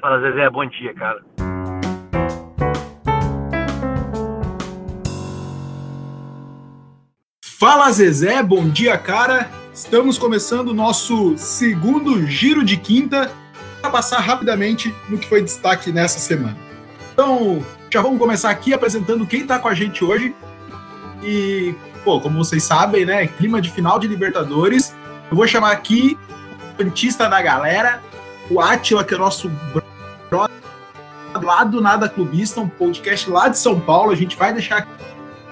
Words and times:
Fala, 0.00 0.20
Zezé, 0.20 0.50
bom 0.50 0.66
dia, 0.66 0.94
cara. 0.94 1.22
Fala, 7.44 7.92
Zezé, 7.92 8.42
bom 8.42 8.68
dia, 8.68 8.98
cara. 8.98 9.48
Estamos 9.72 10.18
começando 10.18 10.68
o 10.68 10.74
nosso 10.74 11.36
segundo 11.38 12.26
giro 12.26 12.64
de 12.64 12.76
quinta 12.76 13.30
para 13.80 13.90
passar 13.90 14.20
rapidamente 14.20 14.94
no 15.08 15.18
que 15.18 15.28
foi 15.28 15.42
destaque 15.42 15.92
nessa 15.92 16.18
semana. 16.18 16.56
Então, 17.12 17.64
já 17.90 18.00
vamos 18.00 18.18
começar 18.18 18.50
aqui 18.50 18.74
apresentando 18.74 19.26
quem 19.26 19.42
está 19.42 19.58
com 19.58 19.68
a 19.68 19.74
gente 19.74 20.04
hoje. 20.04 20.34
E, 21.22 21.74
pô, 22.04 22.20
como 22.20 22.44
vocês 22.44 22.64
sabem, 22.64 23.04
né, 23.04 23.26
clima 23.26 23.60
de 23.60 23.70
final 23.70 23.98
de 23.98 24.08
Libertadores. 24.08 24.94
Eu 25.30 25.36
vou 25.36 25.46
chamar 25.46 25.72
aqui 25.72 26.18
o 26.72 26.76
cantista 26.76 27.28
da 27.28 27.40
galera, 27.40 28.02
o 28.50 28.60
Atila, 28.60 29.04
que 29.04 29.14
é 29.14 29.18
nosso 29.18 29.48
brother 29.48 29.81
lá 31.42 31.64
do 31.64 31.80
Nada 31.80 32.08
Clubista, 32.08 32.60
um 32.60 32.68
podcast 32.68 33.28
lá 33.28 33.48
de 33.48 33.58
São 33.58 33.78
Paulo. 33.78 34.10
A 34.10 34.16
gente 34.16 34.36
vai 34.36 34.52
deixar 34.52 34.78
aqui. 34.78 34.90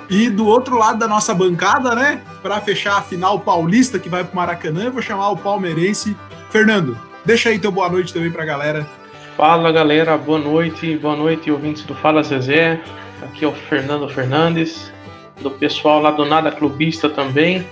E 0.08 0.28
do 0.28 0.46
outro 0.46 0.76
lado 0.76 0.98
da 0.98 1.06
nossa 1.06 1.32
bancada, 1.32 1.94
né, 1.94 2.20
para 2.42 2.60
fechar 2.60 2.98
a 2.98 3.02
final 3.02 3.38
paulista 3.38 3.98
que 3.98 4.08
vai 4.08 4.24
pro 4.24 4.34
Maracanã, 4.34 4.84
eu 4.84 4.92
vou 4.92 5.02
chamar 5.02 5.30
o 5.30 5.36
palmeirense 5.36 6.16
Fernando. 6.50 6.98
Deixa 7.24 7.50
aí 7.50 7.58
teu 7.58 7.70
boa 7.70 7.88
noite 7.88 8.12
também 8.12 8.30
pra 8.30 8.44
galera. 8.44 8.86
Fala 9.36 9.70
galera, 9.70 10.18
boa 10.18 10.38
noite, 10.38 10.96
boa 10.96 11.14
noite 11.14 11.50
ouvintes 11.50 11.84
do 11.84 11.94
Fala 11.94 12.22
Zezé. 12.22 12.80
Aqui 13.22 13.44
é 13.44 13.48
o 13.48 13.52
Fernando 13.52 14.08
Fernandes, 14.08 14.92
do 15.40 15.50
pessoal 15.50 16.00
lá 16.00 16.10
do 16.10 16.24
Nada 16.24 16.50
Clubista 16.50 17.08
também. 17.08 17.64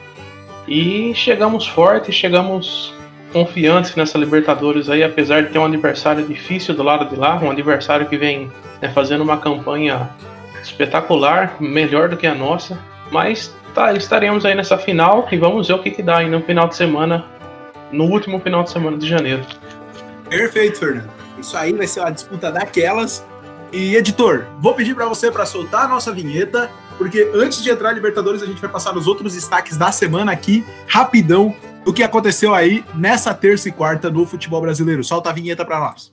E 0.67 1.13
chegamos 1.15 1.67
forte, 1.67 2.13
chegamos 2.13 2.95
confiantes 3.33 3.95
nessa 3.95 4.19
Libertadores 4.19 4.89
aí, 4.89 5.03
apesar 5.03 5.43
de 5.43 5.51
ter 5.51 5.59
um 5.59 5.65
adversário 5.65 6.27
difícil 6.27 6.75
do 6.75 6.83
lado 6.83 7.09
de 7.09 7.17
lá, 7.17 7.37
um 7.37 7.51
adversário 7.51 8.07
que 8.07 8.17
vem 8.17 8.51
né, 8.81 8.89
fazendo 8.91 9.23
uma 9.23 9.39
campanha 9.39 10.11
espetacular, 10.63 11.57
melhor 11.61 12.09
do 12.09 12.17
que 12.17 12.27
a 12.27 12.35
nossa. 12.35 12.79
Mas 13.11 13.55
tá, 13.75 13.93
estaremos 13.93 14.45
aí 14.45 14.55
nessa 14.55 14.77
final 14.79 15.27
e 15.31 15.37
vamos 15.37 15.69
ver 15.69 15.75
o 15.75 15.79
que, 15.79 15.91
que 15.91 16.03
dá 16.03 16.19
aí 16.19 16.29
no 16.29 16.43
final 16.43 16.69
de 16.69 16.77
semana, 16.77 17.25
no 17.93 18.05
último 18.05 18.41
final 18.41 18.63
de 18.63 18.71
semana 18.71 18.97
de 18.99 19.07
janeiro. 19.07 19.45
Perfeito, 20.29 20.79
Fernando. 20.79 21.11
Isso 21.39 21.57
aí 21.57 21.73
vai 21.73 21.87
ser 21.87 22.01
uma 22.01 22.11
disputa 22.11 22.51
daquelas. 22.51 23.25
E 23.73 23.97
editor, 23.97 24.47
vou 24.59 24.75
pedir 24.75 24.95
para 24.95 25.07
você 25.07 25.31
para 25.31 25.45
soltar 25.45 25.85
a 25.85 25.89
nossa 25.89 26.11
vinheta, 26.11 26.71
porque 26.97 27.31
antes 27.35 27.63
de 27.63 27.71
entrar 27.71 27.93
Libertadores 27.93 28.43
a 28.43 28.47
gente 28.47 28.61
vai 28.61 28.71
passar 28.71 28.95
nos 28.95 29.07
outros 29.07 29.35
destaques 29.35 29.77
da 29.77 29.93
semana 29.93 30.33
aqui, 30.33 30.65
rapidão, 30.87 31.55
o 31.87 31.93
que 31.93 32.03
aconteceu 32.03 32.55
aí 32.55 32.85
nessa 32.95 33.33
terça 33.33 33.69
e 33.69 33.73
quarta 33.73 34.11
no 34.11 34.27
futebol 34.27 34.61
brasileiro. 34.61 35.03
Solta 35.03 35.31
a 35.31 35.33
vinheta 35.33 35.65
para 35.65 35.81
nós. 35.81 36.13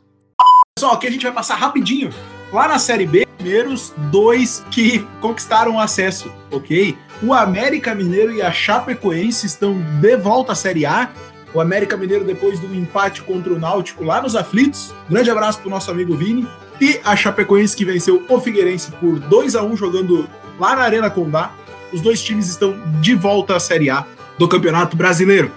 Pessoal, 0.77 0.95
aqui 0.95 1.07
a 1.07 1.11
gente 1.11 1.23
vai 1.23 1.31
passar 1.31 1.55
rapidinho. 1.55 2.09
Lá 2.51 2.67
na 2.67 2.79
Série 2.79 3.05
B, 3.05 3.25
primeiros 3.37 3.93
dois 4.11 4.63
que 4.71 4.99
conquistaram 5.21 5.79
acesso, 5.79 6.31
ok? 6.51 6.97
O 7.23 7.33
América 7.33 7.95
Mineiro 7.95 8.33
e 8.33 8.41
a 8.41 8.51
Chapecoense 8.51 9.45
estão 9.45 9.79
de 10.01 10.15
volta 10.17 10.51
à 10.51 10.55
Série 10.55 10.85
A. 10.85 11.09
O 11.53 11.61
América 11.61 11.95
Mineiro 11.95 12.25
depois 12.25 12.59
do 12.59 12.73
empate 12.75 13.21
contra 13.21 13.53
o 13.53 13.59
Náutico 13.59 14.03
lá 14.03 14.21
nos 14.21 14.35
aflitos. 14.35 14.93
Grande 15.09 15.31
abraço 15.31 15.59
pro 15.59 15.69
nosso 15.69 15.89
amigo 15.89 16.15
Vini. 16.15 16.47
E 16.81 16.99
a 17.05 17.15
Chapecoense 17.15 17.75
que 17.75 17.85
venceu 17.85 18.25
o 18.27 18.39
Figueirense 18.41 18.91
por 18.93 19.17
2 19.19 19.55
a 19.55 19.63
1 19.63 19.77
jogando 19.77 20.27
lá 20.59 20.75
na 20.75 20.81
Arena 20.81 21.09
Condá. 21.09 21.51
Os 21.93 22.01
dois 22.01 22.21
times 22.21 22.49
estão 22.49 22.77
de 22.99 23.15
volta 23.15 23.55
à 23.55 23.59
Série 23.59 23.89
A 23.89 24.05
do 24.37 24.47
Campeonato 24.47 24.95
Brasileiro. 24.95 25.51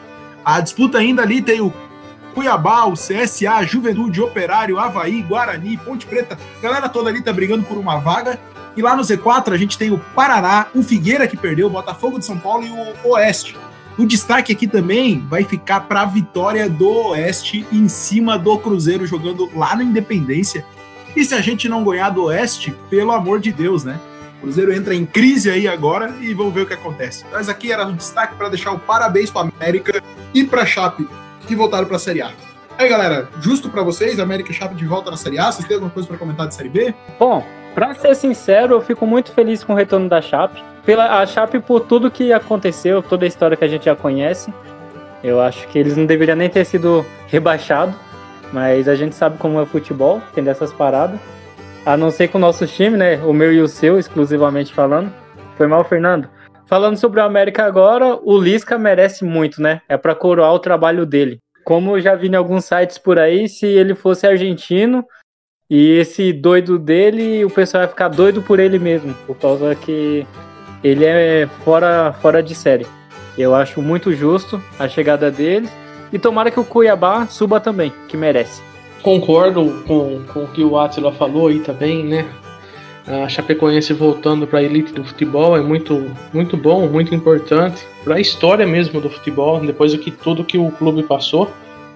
A 0.44 0.60
disputa 0.60 0.98
ainda 0.98 1.22
ali 1.22 1.42
tem 1.42 1.60
o 1.60 1.72
Cuiabá, 2.34 2.84
o 2.84 2.92
CSA, 2.92 3.64
Juventude, 3.66 4.20
Operário, 4.20 4.78
Havaí, 4.78 5.22
Guarani, 5.22 5.76
Ponte 5.76 6.06
Preta. 6.06 6.38
A 6.58 6.62
galera 6.62 6.88
toda 6.88 7.10
ali 7.10 7.22
tá 7.22 7.32
brigando 7.32 7.64
por 7.64 7.76
uma 7.76 7.98
vaga. 7.98 8.38
E 8.76 8.82
lá 8.82 8.94
no 8.94 9.02
Z4 9.02 9.52
a 9.52 9.56
gente 9.56 9.76
tem 9.76 9.90
o 9.90 9.98
Paraná, 9.98 10.68
o 10.72 10.82
Figueira 10.82 11.26
que 11.26 11.36
perdeu, 11.36 11.66
o 11.66 11.70
Botafogo 11.70 12.18
de 12.18 12.24
São 12.24 12.38
Paulo 12.38 12.64
e 12.64 12.70
o 12.70 13.10
Oeste. 13.10 13.56
O 13.98 14.06
destaque 14.06 14.52
aqui 14.52 14.68
também 14.68 15.18
vai 15.28 15.42
ficar 15.42 15.80
para 15.80 16.02
a 16.02 16.06
vitória 16.06 16.70
do 16.70 17.08
Oeste 17.08 17.66
em 17.72 17.88
cima 17.88 18.38
do 18.38 18.56
Cruzeiro 18.56 19.04
jogando 19.04 19.50
lá 19.56 19.74
na 19.74 19.82
Independência. 19.82 20.64
E 21.16 21.24
se 21.24 21.34
a 21.34 21.40
gente 21.40 21.68
não 21.68 21.82
ganhar 21.82 22.10
do 22.10 22.24
Oeste, 22.24 22.72
pelo 22.88 23.10
amor 23.10 23.40
de 23.40 23.50
Deus, 23.50 23.82
né? 23.82 23.98
O 24.38 24.42
Cruzeiro 24.42 24.72
entra 24.72 24.94
em 24.94 25.04
crise 25.04 25.50
aí 25.50 25.66
agora 25.66 26.14
e 26.20 26.32
vamos 26.32 26.54
ver 26.54 26.62
o 26.62 26.66
que 26.66 26.74
acontece. 26.74 27.24
Mas 27.32 27.48
aqui 27.48 27.72
era 27.72 27.86
um 27.86 27.94
destaque 27.94 28.36
para 28.36 28.48
deixar 28.48 28.72
o 28.72 28.78
parabéns 28.78 29.30
para 29.30 29.48
América 29.48 30.02
e 30.32 30.44
para 30.44 30.64
Chape 30.64 31.08
que 31.46 31.56
voltaram 31.56 31.86
para 31.86 31.96
a 31.96 31.98
Série 31.98 32.22
A. 32.22 32.30
Aí, 32.76 32.88
galera, 32.88 33.28
justo 33.40 33.68
para 33.68 33.82
vocês, 33.82 34.20
América 34.20 34.52
e 34.52 34.54
Chape 34.54 34.76
de 34.76 34.86
volta 34.86 35.10
na 35.10 35.16
Série 35.16 35.38
A. 35.38 35.50
Vocês 35.50 35.66
têm 35.66 35.74
alguma 35.74 35.90
coisa 35.90 36.06
para 36.06 36.16
comentar 36.16 36.46
de 36.46 36.54
Série 36.54 36.68
B? 36.68 36.94
Bom, 37.18 37.44
para 37.74 37.94
ser 37.94 38.14
sincero, 38.14 38.74
eu 38.74 38.80
fico 38.80 39.04
muito 39.04 39.32
feliz 39.32 39.64
com 39.64 39.72
o 39.72 39.76
retorno 39.76 40.08
da 40.08 40.22
Chape. 40.22 40.62
Pela 40.84 41.20
a 41.20 41.26
Chape 41.26 41.58
por 41.58 41.80
tudo 41.80 42.10
que 42.10 42.32
aconteceu, 42.32 43.02
toda 43.02 43.24
a 43.24 43.28
história 43.28 43.56
que 43.56 43.64
a 43.64 43.68
gente 43.68 43.86
já 43.86 43.96
conhece. 43.96 44.52
Eu 45.24 45.40
acho 45.40 45.66
que 45.68 45.78
eles 45.78 45.96
não 45.96 46.06
deveriam 46.06 46.36
nem 46.36 46.48
ter 46.48 46.64
sido 46.64 47.04
rebaixados, 47.26 47.94
mas 48.52 48.86
a 48.86 48.94
gente 48.94 49.14
sabe 49.16 49.38
como 49.38 49.58
é 49.58 49.62
o 49.62 49.66
futebol, 49.66 50.22
tem 50.32 50.44
dessas 50.44 50.72
paradas. 50.72 51.18
A 51.84 51.96
não 51.96 52.10
ser 52.10 52.28
com 52.28 52.38
o 52.38 52.40
nosso 52.40 52.66
time, 52.66 52.96
né? 52.96 53.16
O 53.24 53.32
meu 53.32 53.52
e 53.52 53.60
o 53.60 53.68
seu, 53.68 53.98
exclusivamente 53.98 54.72
falando. 54.72 55.12
Foi 55.56 55.66
mal, 55.66 55.84
Fernando? 55.84 56.28
Falando 56.66 56.98
sobre 56.98 57.18
o 57.18 57.24
América 57.24 57.64
agora, 57.64 58.18
o 58.22 58.38
Lisca 58.38 58.78
merece 58.78 59.24
muito, 59.24 59.62
né? 59.62 59.80
É 59.88 59.96
para 59.96 60.14
coroar 60.14 60.52
o 60.52 60.58
trabalho 60.58 61.06
dele. 61.06 61.38
Como 61.64 61.96
eu 61.96 62.00
já 62.00 62.14
vi 62.14 62.28
em 62.28 62.34
alguns 62.34 62.66
sites 62.66 62.98
por 62.98 63.18
aí, 63.18 63.48
se 63.48 63.66
ele 63.66 63.94
fosse 63.94 64.26
argentino 64.26 65.04
e 65.70 65.98
esse 65.98 66.32
doido 66.32 66.78
dele, 66.78 67.44
o 67.44 67.50
pessoal 67.50 67.82
ia 67.82 67.88
ficar 67.88 68.08
doido 68.08 68.42
por 68.42 68.58
ele 68.58 68.78
mesmo, 68.78 69.14
por 69.26 69.36
causa 69.36 69.74
que 69.74 70.26
ele 70.82 71.04
é 71.04 71.46
fora, 71.64 72.12
fora 72.20 72.42
de 72.42 72.54
série. 72.54 72.86
Eu 73.36 73.54
acho 73.54 73.80
muito 73.80 74.12
justo 74.12 74.62
a 74.78 74.88
chegada 74.88 75.30
dele 75.30 75.68
e 76.12 76.18
tomara 76.18 76.50
que 76.50 76.60
o 76.60 76.64
Cuiabá 76.64 77.26
suba 77.26 77.60
também, 77.60 77.92
que 78.08 78.16
merece. 78.16 78.62
Concordo 79.02 79.82
com, 79.86 80.22
com 80.32 80.44
o 80.44 80.48
que 80.48 80.62
o 80.62 80.78
Atila 80.78 81.12
falou 81.12 81.48
aí 81.48 81.60
também, 81.60 82.04
né? 82.04 82.26
a 83.08 83.28
Chapecoense 83.28 83.92
voltando 83.94 84.46
para 84.46 84.58
a 84.58 84.62
elite 84.62 84.92
do 84.92 85.02
futebol 85.02 85.56
é 85.56 85.62
muito, 85.62 86.14
muito 86.32 86.56
bom, 86.56 86.86
muito 86.86 87.14
importante 87.14 87.82
para 88.04 88.16
a 88.16 88.20
história 88.20 88.66
mesmo 88.66 89.00
do 89.00 89.08
futebol, 89.08 89.58
depois 89.60 89.92
do 89.92 89.98
que 89.98 90.10
tudo 90.10 90.44
que 90.44 90.58
o 90.58 90.70
clube 90.72 91.02
passou. 91.02 91.44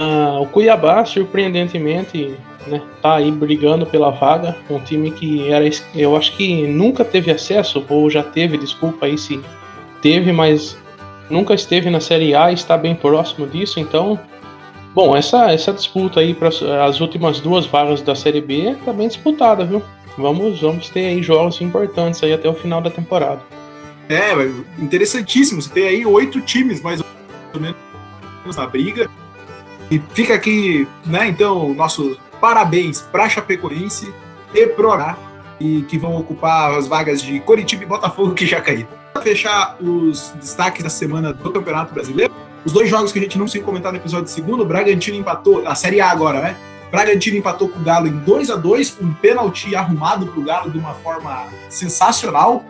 Uh, 0.01 0.41
o 0.41 0.47
Cuiabá, 0.47 1.05
surpreendentemente, 1.05 2.35
né, 2.67 2.81
tá 3.03 3.17
aí 3.17 3.31
brigando 3.31 3.85
pela 3.85 4.11
vaga, 4.11 4.57
um 4.71 4.79
time 4.79 5.11
que 5.11 5.53
era, 5.53 5.69
eu 5.95 6.17
acho 6.17 6.35
que 6.35 6.67
nunca 6.67 7.05
teve 7.05 7.31
acesso, 7.31 7.85
ou 7.89 8.09
já 8.09 8.23
teve, 8.23 8.57
desculpa 8.57 9.05
aí 9.05 9.19
se 9.19 9.39
teve, 10.01 10.33
mas 10.33 10.79
nunca 11.29 11.53
esteve 11.53 11.91
na 11.91 12.01
Série 12.01 12.35
A 12.35 12.51
e 12.51 12.55
está 12.55 12.77
bem 12.77 12.95
próximo 12.95 13.47
disso, 13.47 13.79
então 13.79 14.19
Bom, 14.95 15.17
essa, 15.17 15.51
essa 15.51 15.73
disputa 15.73 16.21
aí 16.21 16.35
para 16.35 16.49
as 16.87 17.01
últimas 17.01 17.41
duas 17.41 17.67
vagas 17.67 18.03
da 18.03 18.15
Série 18.15 18.41
B 18.41 18.77
tá 18.85 18.93
bem 18.93 19.09
disputada, 19.09 19.65
viu? 19.65 19.83
vamos, 20.17 20.61
vamos 20.61 20.89
ter 20.89 21.07
aí 21.07 21.23
jogos 21.23 21.61
importantes 21.61 22.23
aí 22.23 22.33
até 22.33 22.49
o 22.49 22.55
final 22.55 22.81
da 22.81 22.91
temporada. 22.91 23.41
É, 24.09 24.33
interessantíssimo. 24.79 25.63
Você 25.63 25.71
tem 25.71 25.89
aí 25.89 26.07
oito 26.07 26.41
times 26.41 26.83
mais 26.83 27.01
ou 27.01 27.61
menos 27.61 27.77
na 28.57 28.67
briga. 28.67 29.09
E 29.91 30.01
fica 30.15 30.35
aqui, 30.35 30.89
né, 31.05 31.29
então, 31.29 31.75
nosso 31.75 32.17
parabéns 32.41 33.03
para 33.03 33.29
Chapecoense 33.29 34.13
e 34.55 34.67
Prorá, 34.69 35.19
e 35.61 35.83
que 35.83 35.99
vão 35.99 36.17
ocupar 36.17 36.75
as 36.75 36.87
vagas 36.87 37.21
de 37.21 37.39
Coritiba 37.41 37.83
e 37.83 37.87
Botafogo 37.87 38.35
que 38.35 38.47
já 38.47 38.61
caíram. 38.61 38.89
Para 39.13 39.23
fechar 39.23 39.77
os 39.81 40.33
destaques 40.41 40.83
da 40.83 40.89
semana 40.89 41.33
do 41.33 41.51
Campeonato 41.51 41.93
Brasileiro, 41.93 42.33
os 42.65 42.73
dois 42.73 42.89
jogos 42.89 43.13
que 43.13 43.19
a 43.19 43.23
gente 43.23 43.37
não 43.37 43.47
conseguiu 43.47 43.67
comentar 43.67 43.93
no 43.93 43.99
episódio 43.99 44.29
segundo, 44.29 44.63
o 44.63 44.67
Bragantino 44.67 45.17
empatou, 45.17 45.67
a 45.67 45.75
Série 45.75 46.01
A 46.01 46.11
agora, 46.11 46.41
né? 46.41 46.57
Bragantino 46.91 47.39
empatou 47.39 47.69
com 47.69 47.81
o 47.81 47.83
Galo 47.83 48.07
em 48.07 48.19
2 48.19 48.51
a 48.51 48.57
2 48.57 48.99
um 49.01 49.15
pênalti 49.15 49.75
arrumado 49.75 50.27
para 50.27 50.39
o 50.39 50.45
Galo 50.45 50.71
de 50.71 50.79
uma 50.79 50.95
forma 50.95 51.49
sensacional. 51.71 52.65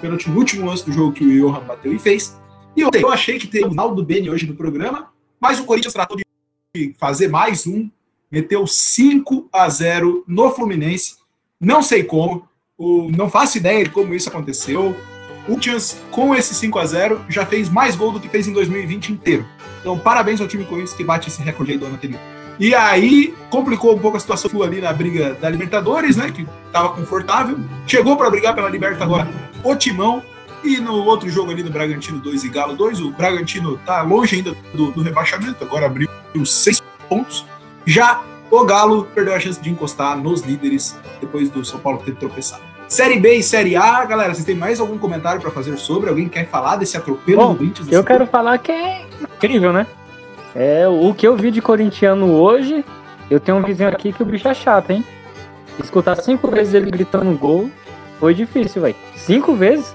Pênalti 0.00 0.28
no 0.28 0.36
último 0.36 0.66
lance 0.66 0.84
do 0.84 0.92
jogo 0.92 1.12
que 1.12 1.24
o 1.24 1.30
Johan 1.30 1.64
bateu 1.64 1.92
e 1.92 1.98
fez. 1.98 2.36
E 2.76 2.84
ontem 2.84 3.02
eu 3.02 3.10
achei 3.10 3.38
que 3.38 3.46
teria 3.46 3.68
o 3.68 3.74
Naldo 3.74 4.04
Beni 4.04 4.30
hoje 4.30 4.46
no 4.46 4.54
programa, 4.54 5.10
mas 5.40 5.58
o 5.58 5.64
Corinthians 5.64 5.92
tratou 5.92 6.16
de 6.16 6.94
fazer 6.98 7.28
mais 7.28 7.66
um, 7.66 7.88
meteu 8.30 8.66
5 8.66 9.48
a 9.52 9.68
0 9.68 10.24
no 10.26 10.50
Fluminense. 10.50 11.16
Não 11.60 11.82
sei 11.82 12.04
como, 12.04 12.48
não 13.16 13.28
faço 13.30 13.58
ideia 13.58 13.84
de 13.84 13.90
como 13.90 14.14
isso 14.14 14.28
aconteceu. 14.28 14.94
O 15.48 15.52
Corinthians, 15.52 15.98
com 16.10 16.34
esse 16.34 16.54
5 16.54 16.78
a 16.78 16.84
0 16.84 17.24
já 17.28 17.46
fez 17.46 17.70
mais 17.70 17.96
gol 17.96 18.12
do 18.12 18.20
que 18.20 18.28
fez 18.28 18.46
em 18.46 18.52
2020 18.52 19.12
inteiro. 19.12 19.46
Então, 19.80 19.98
parabéns 19.98 20.40
ao 20.42 20.46
time 20.46 20.64
Corinthians 20.64 20.92
que 20.92 21.02
bate 21.02 21.28
esse 21.28 21.42
recorde 21.42 21.72
aí 21.72 21.78
do 21.78 21.86
ano 21.86 21.94
anterior. 21.94 22.20
E 22.60 22.74
aí 22.74 23.34
complicou 23.48 23.94
um 23.94 23.98
pouco 23.98 24.16
a 24.16 24.20
situação 24.20 24.62
ali 24.62 24.80
na 24.80 24.92
briga 24.92 25.34
da 25.34 25.48
Libertadores, 25.48 26.16
né? 26.16 26.30
Que 26.30 26.46
estava 26.66 26.90
confortável. 26.90 27.58
Chegou 27.86 28.16
para 28.16 28.28
brigar 28.28 28.54
pela 28.54 28.68
Libertadores 28.68 29.26
agora 29.26 29.48
o 29.64 29.74
Timão. 29.74 30.22
E 30.62 30.78
no 30.78 31.04
outro 31.04 31.30
jogo 31.30 31.52
ali 31.52 31.62
no 31.62 31.70
Bragantino 31.70 32.18
2 32.18 32.44
e 32.44 32.48
Galo 32.48 32.76
2, 32.76 33.00
o 33.00 33.12
Bragantino 33.12 33.78
tá 33.86 34.02
longe 34.02 34.36
ainda 34.36 34.54
do, 34.74 34.90
do 34.90 35.02
rebaixamento, 35.02 35.62
agora 35.62 35.86
abriu 35.86 36.08
seis 36.44 36.82
pontos. 37.08 37.46
Já 37.86 38.20
o 38.50 38.64
Galo 38.64 39.04
perdeu 39.14 39.34
a 39.34 39.40
chance 39.40 39.60
de 39.60 39.70
encostar 39.70 40.18
nos 40.18 40.42
líderes 40.42 40.98
depois 41.20 41.48
do 41.48 41.64
São 41.64 41.78
Paulo 41.78 42.02
ter 42.04 42.16
tropeçado. 42.16 42.67
Série 42.88 43.20
B 43.20 43.34
e 43.34 43.42
Série 43.42 43.76
A, 43.76 44.02
galera, 44.06 44.32
vocês 44.32 44.46
têm 44.46 44.54
mais 44.54 44.80
algum 44.80 44.96
comentário 44.96 45.40
para 45.40 45.50
fazer 45.50 45.76
sobre? 45.76 46.08
Alguém 46.08 46.26
quer 46.26 46.46
falar 46.46 46.76
desse 46.76 46.96
atropelo 46.96 47.38
Bom, 47.38 47.52
do 47.52 47.58
Corinthians? 47.58 47.92
Eu 47.92 48.02
quero 48.02 48.26
falar 48.26 48.56
que 48.58 48.72
é 48.72 49.04
incrível, 49.20 49.74
né? 49.74 49.86
É, 50.54 50.88
o 50.88 51.12
que 51.12 51.28
eu 51.28 51.36
vi 51.36 51.50
de 51.50 51.60
corintiano 51.60 52.32
hoje, 52.32 52.82
eu 53.30 53.38
tenho 53.38 53.58
um 53.58 53.62
vizinho 53.62 53.90
aqui 53.90 54.10
que 54.10 54.22
o 54.22 54.26
bicho 54.26 54.48
é 54.48 54.54
chato, 54.54 54.90
hein? 54.90 55.04
Escutar 55.84 56.16
cinco 56.16 56.50
vezes 56.50 56.72
ele 56.72 56.90
gritando 56.90 57.30
gol 57.36 57.70
foi 58.18 58.32
difícil, 58.32 58.80
velho. 58.80 58.96
Cinco 59.14 59.54
vezes? 59.54 59.94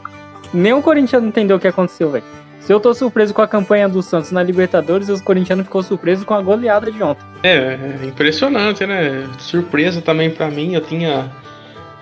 Nem 0.54 0.74
o 0.74 0.82
corintiano 0.82 1.28
entendeu 1.28 1.58
o 1.58 1.60
que 1.60 1.68
aconteceu, 1.68 2.12
velho. 2.12 2.24
Se 2.62 2.72
eu 2.72 2.80
tô 2.80 2.94
surpreso 2.94 3.34
com 3.34 3.42
a 3.42 3.48
campanha 3.48 3.90
do 3.90 4.02
Santos 4.02 4.32
na 4.32 4.42
Libertadores, 4.42 5.10
os 5.10 5.20
corintianos 5.20 5.66
ficou 5.66 5.84
surpreso 5.84 6.26
com 6.26 6.34
a 6.34 6.42
goleada 6.42 6.92
de 6.92 7.04
ontem. 7.04 7.26
É, 7.42 7.78
é 8.02 8.06
impressionante, 8.06 8.86
né? 8.86 9.28
Surpresa 9.40 10.00
também 10.00 10.30
para 10.30 10.50
mim. 10.50 10.74
Eu 10.76 10.82
tinha. 10.82 11.30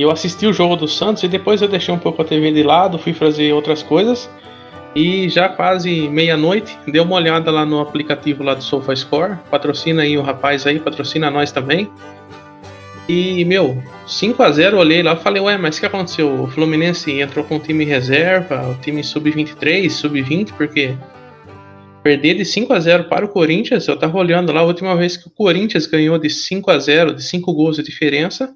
Eu 0.02 0.10
assisti 0.10 0.48
o 0.48 0.54
jogo 0.54 0.76
do 0.76 0.88
Santos 0.88 1.22
e 1.22 1.28
depois 1.28 1.62
eu 1.62 1.68
deixei 1.68 1.94
um 1.94 2.00
pouco 2.00 2.24
a 2.24 2.26
TV 2.26 2.52
de 2.52 2.64
lado, 2.64 2.98
fui 2.98 3.14
fazer 3.14 3.54
outras 3.54 3.84
coisas. 3.84 4.28
E 4.96 5.30
já 5.30 5.48
quase 5.48 6.10
meia-noite, 6.10 6.76
dei 6.88 7.00
uma 7.00 7.16
olhada 7.16 7.52
lá 7.52 7.66
no 7.66 7.80
aplicativo 7.80 8.44
lá 8.44 8.56
do 8.56 8.64
SofaScore. 8.64 9.38
Patrocina 9.52 10.02
aí 10.02 10.18
o 10.18 10.24
rapaz 10.24 10.66
aí, 10.66 10.80
patrocina 10.80 11.30
nós 11.30 11.52
também. 11.52 11.88
E, 13.08 13.46
meu, 13.46 13.82
5 14.08 14.42
a 14.42 14.52
0 14.52 14.80
olhei 14.80 15.04
lá 15.04 15.14
e 15.14 15.18
falei, 15.18 15.42
ué, 15.42 15.58
mas 15.58 15.78
o 15.78 15.80
que 15.82 15.86
aconteceu? 15.86 16.44
O 16.44 16.48
Fluminense 16.48 17.12
entrou 17.22 17.46
com 17.46 17.58
o 17.58 17.60
time 17.60 17.86
reserva, 17.86 18.70
o 18.70 18.76
time 18.82 19.04
sub-23, 19.04 19.88
sub-20, 19.90 20.54
porque 20.58 20.96
perder 22.04 22.36
de 22.36 22.46
5 22.46 22.74
a 22.74 22.80
0 22.80 23.04
para 23.06 23.26
o 23.26 23.30
Corinthians, 23.30 23.88
eu 23.88 23.98
tava 23.98 24.18
olhando 24.18 24.52
lá, 24.52 24.62
a 24.62 24.66
última 24.66 24.96
vez 24.96 25.16
que 25.16 25.28
o 25.28 25.32
Corinthians 25.32 25.86
ganhou 25.86 26.18
de 26.18 26.30
5 26.30 26.72
a 26.72 26.80
0 26.80 27.14
de 27.14 27.24
5 27.24 27.54
gols 27.54 27.76
de 27.76 27.84
diferença, 27.84 28.56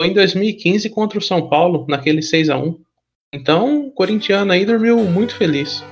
em 0.00 0.12
2015 0.12 0.90
contra 0.90 1.18
o 1.18 1.22
São 1.22 1.48
Paulo, 1.48 1.86
naquele 1.88 2.20
6 2.22 2.50
a 2.50 2.58
1 2.58 2.78
Então, 3.32 3.86
o 3.86 3.90
corintiano 3.90 4.52
aí 4.52 4.66
dormiu 4.66 4.98
muito 5.04 5.34
feliz. 5.34 5.82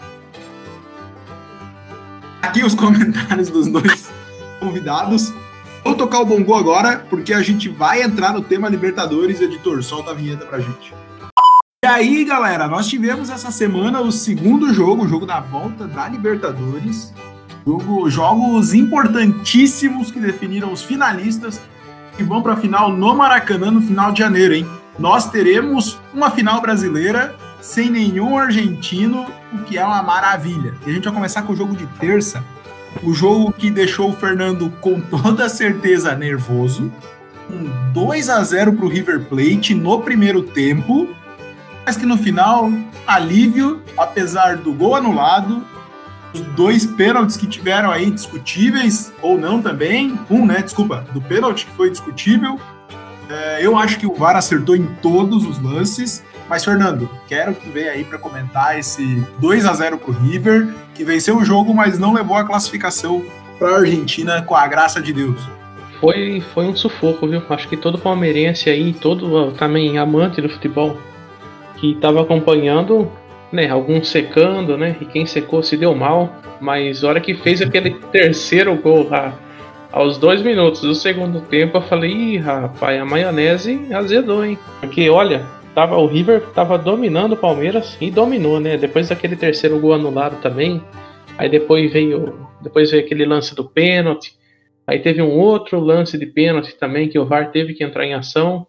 Aqui 2.43 2.63
os 2.63 2.75
comentários 2.77 3.49
dos 3.49 3.67
dois 3.69 4.13
convidados. 4.61 5.33
Vou 5.83 5.95
tocar 5.95 6.21
o 6.21 6.27
bongo 6.27 6.55
agora, 6.55 7.05
porque 7.11 7.33
a 7.33 7.43
gente 7.43 7.69
vai 7.69 8.03
entrar 8.03 8.33
no 8.33 8.43
tema 8.43 8.69
Libertadores. 8.69 9.41
Editor, 9.41 9.83
solta 9.83 10.11
a 10.11 10.15
vinheta 10.15 10.47
pra 10.47 10.59
gente. 10.59 10.95
E 11.85 11.87
aí, 11.87 12.25
galera, 12.25 12.67
nós 12.67 12.87
tivemos 12.87 13.29
essa 13.29 13.51
semana 13.51 14.01
o 14.01 14.11
segundo 14.11 14.73
jogo, 14.73 15.05
o 15.05 15.09
jogo 15.09 15.27
da 15.27 15.41
volta 15.41 15.87
da 15.87 16.09
Libertadores. 16.09 17.13
Jogo, 17.67 18.11
jogos 18.11 18.75
importantíssimos 18.75 20.11
que 20.11 20.21
definiram 20.21 20.73
os 20.73 20.83
finalistas 20.83 21.61
que 22.17 22.23
vão 22.23 22.43
para 22.43 22.55
a 22.55 22.57
final 22.57 22.91
no 22.91 23.15
Maracanã 23.15 23.71
no 23.71 23.81
final 23.81 24.13
de 24.13 24.21
janeiro, 24.21 24.55
hein? 24.55 24.67
Nós 24.99 25.31
teremos 25.31 26.01
uma 26.13 26.31
final 26.31 26.61
brasileira 26.61 27.35
sem 27.61 27.91
nenhum 27.91 28.39
argentino, 28.39 29.27
o 29.53 29.59
que 29.65 29.79
é 29.79 29.85
uma 29.85 30.03
maravilha. 30.03 30.75
E 30.87 30.91
a 30.91 30.93
gente 30.93 31.05
vai 31.05 31.15
começar 31.15 31.43
com 31.43 31.53
o 31.53 31.57
jogo 31.57 31.75
de 31.75 31.87
terça, 31.99 32.45
o 33.03 33.13
jogo 33.13 33.53
que 33.53 33.71
deixou 33.71 34.11
o 34.11 34.13
Fernando 34.13 34.71
com 34.81 35.01
toda 35.01 35.49
certeza 35.49 36.15
nervoso. 36.15 36.93
Um 37.51 37.93
2 37.93 38.29
a 38.29 38.43
0 38.43 38.75
para 38.75 38.85
o 38.85 38.89
River 38.89 39.21
Plate 39.25 39.75
no 39.75 40.01
primeiro 40.01 40.43
tempo, 40.43 41.09
mas 41.85 41.97
que 41.97 42.07
no 42.07 42.17
final, 42.17 42.71
alívio, 43.07 43.83
apesar 43.97 44.57
do 44.57 44.73
gol 44.73 44.95
anulado, 44.95 45.65
os 46.35 46.41
dois 46.41 46.85
pênaltis 46.85 47.37
que 47.37 47.47
tiveram 47.47 47.91
aí 47.91 48.11
discutíveis, 48.11 49.13
ou 49.23 49.39
não 49.39 49.63
também, 49.63 50.19
um, 50.29 50.45
né, 50.45 50.61
desculpa, 50.61 51.07
do 51.13 51.21
pênalti 51.21 51.65
que 51.65 51.73
foi 51.73 51.91
discutível. 51.91 52.59
É, 53.31 53.65
eu 53.65 53.79
acho 53.79 53.99
que 53.99 54.07
o 54.07 54.13
VAR 54.13 54.37
acertou 54.37 54.77
em 54.77 54.85
todos 55.01 55.47
os 55.47 55.63
lances, 55.63 56.23
mas, 56.49 56.65
Fernando, 56.65 57.09
quero 57.27 57.55
que 57.55 57.69
venha 57.71 57.93
aí 57.93 58.05
para 58.05 58.19
comentar 58.19 58.79
esse 58.79 59.25
2 59.39 59.65
a 59.65 59.73
0 59.73 59.97
para 59.99 60.11
o 60.11 60.15
River, 60.15 60.75
que 60.95 61.05
venceu 61.05 61.39
o 61.39 61.45
jogo, 61.45 61.73
mas 61.73 61.99
não 61.99 62.13
levou 62.13 62.37
a 62.37 62.45
classificação 62.45 63.25
para 63.59 63.69
a 63.71 63.79
Argentina 63.79 64.43
com 64.43 64.55
a 64.55 64.67
graça 64.67 65.01
de 65.01 65.13
Deus. 65.13 65.41
Foi, 66.01 66.43
foi 66.53 66.67
um 66.67 66.77
sufoco, 66.77 67.27
viu? 67.27 67.43
Acho 67.49 67.69
que 67.69 67.77
todo 67.77 67.97
palmeirense 67.97 68.69
aí, 68.69 68.93
todo 68.93 69.53
também 69.53 69.97
amante 69.97 70.41
do 70.43 70.51
futebol, 70.51 70.99
que 71.77 71.93
estava 71.93 72.21
acompanhando, 72.21 73.11
né? 73.55 73.71
Alguns 73.71 74.09
secando, 74.09 74.77
né? 74.77 74.97
E 75.01 75.05
quem 75.05 75.25
secou 75.25 75.63
se 75.63 75.77
deu 75.77 75.95
mal. 75.95 76.35
Mas 76.61 77.05
a 77.05 77.09
hora 77.09 77.21
que 77.21 77.35
fez 77.35 77.63
aquele 77.63 77.91
terceiro 78.13 78.75
gol 78.77 79.09
lá, 79.09 79.39
aos 79.93 80.19
dois 80.19 80.43
minutos 80.43 80.81
do 80.81 80.95
segundo 80.95 81.41
tempo, 81.43 81.77
eu 81.77 81.83
falei, 81.83 82.11
ih, 82.11 82.37
rapaz, 82.39 83.01
a 83.01 83.05
maionese 83.05 83.87
azedou, 83.93 84.45
hein? 84.45 84.59
Porque 84.81 85.09
olha, 85.09 85.47
tava, 85.75 85.97
o 85.97 86.07
River 86.07 86.41
tava 86.55 86.77
dominando 86.77 87.33
o 87.33 87.37
Palmeiras 87.37 87.97
e 88.01 88.11
dominou, 88.11 88.59
né? 88.59 88.77
Depois 88.77 89.09
daquele 89.09 89.37
terceiro 89.37 89.79
gol 89.79 89.95
anulado 89.95 90.41
também. 90.43 90.83
Aí 91.39 91.49
depois 91.49 91.93
veio, 91.93 92.49
depois 92.61 92.91
veio 92.91 93.05
aquele 93.05 93.25
lance 93.25 93.55
do 93.55 93.65
pênalti. 93.65 94.35
Aí 94.87 94.99
teve 94.99 95.23
um 95.23 95.31
outro 95.31 95.79
lance 95.79 96.19
de 96.19 96.27
pênalti 96.27 96.77
também 96.77 97.09
que 97.09 97.19
o 97.19 97.25
VAR 97.25 97.51
teve 97.53 97.73
que 97.73 97.85
entrar 97.85 98.05
em 98.05 98.15
ação. 98.15 98.67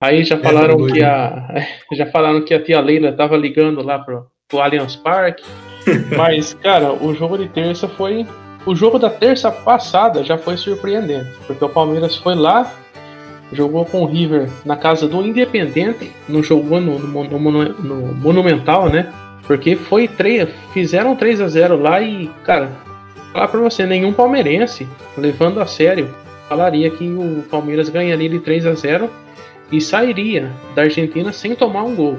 Aí 0.00 0.24
já 0.24 0.38
falaram 0.38 0.86
que 0.86 1.02
a 1.02 1.66
já 1.92 2.06
falaram 2.06 2.42
que 2.42 2.54
a 2.54 2.62
tia 2.62 2.80
Leila 2.80 3.12
tava 3.12 3.36
ligando 3.36 3.82
lá 3.82 3.98
pro, 3.98 4.26
pro 4.48 4.60
Allianz 4.60 4.96
Parque. 4.96 5.44
Mas, 6.16 6.54
cara, 6.54 6.92
o 6.92 7.14
jogo 7.14 7.36
de 7.36 7.48
terça 7.48 7.88
foi 7.88 8.26
o 8.66 8.74
jogo 8.74 8.98
da 8.98 9.08
terça 9.08 9.50
passada 9.50 10.22
já 10.22 10.36
foi 10.36 10.56
surpreendente, 10.56 11.30
porque 11.46 11.64
o 11.64 11.68
Palmeiras 11.68 12.16
foi 12.16 12.34
lá, 12.34 12.70
jogou 13.52 13.84
com 13.86 14.02
o 14.02 14.06
River 14.06 14.50
na 14.64 14.76
casa 14.76 15.08
do 15.08 15.24
Independente, 15.24 16.12
não 16.28 16.42
jogou 16.42 16.80
no, 16.80 16.98
no, 16.98 17.24
no, 17.24 17.62
no 17.62 18.14
Monumental, 18.14 18.88
né? 18.88 19.10
Porque 19.46 19.76
foi 19.76 20.06
3, 20.06 20.48
fizeram 20.72 21.16
3 21.16 21.40
a 21.40 21.48
0 21.48 21.76
lá 21.80 22.00
e, 22.00 22.30
cara, 22.44 22.70
falar 23.32 23.48
pra 23.48 23.60
você, 23.60 23.86
nenhum 23.86 24.12
palmeirense, 24.12 24.86
levando 25.16 25.60
a 25.60 25.66
sério, 25.66 26.14
falaria 26.48 26.90
que 26.90 27.08
o 27.08 27.42
Palmeiras 27.50 27.88
ganharia 27.88 28.28
de 28.28 28.38
3 28.40 28.66
a 28.66 28.74
0 28.74 29.10
e 29.70 29.80
sairia 29.80 30.50
da 30.74 30.82
Argentina 30.82 31.32
sem 31.32 31.54
tomar 31.54 31.84
um 31.84 31.94
gol. 31.94 32.18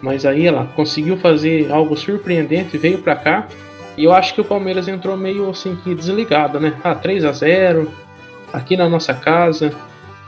Mas 0.00 0.24
aí 0.24 0.46
ela 0.46 0.66
conseguiu 0.76 1.16
fazer 1.16 1.70
algo 1.70 1.96
surpreendente, 1.96 2.78
veio 2.78 2.98
para 2.98 3.16
cá 3.16 3.48
e 3.96 4.04
eu 4.04 4.12
acho 4.12 4.32
que 4.32 4.40
o 4.40 4.44
Palmeiras 4.44 4.86
entrou 4.86 5.16
meio 5.16 5.50
assim 5.50 5.76
que 5.82 5.92
desligado, 5.92 6.60
né? 6.60 6.72
Ah, 6.84 6.94
3 6.94 7.24
a 7.24 7.32
0 7.32 7.90
aqui 8.52 8.76
na 8.76 8.88
nossa 8.88 9.12
casa. 9.12 9.72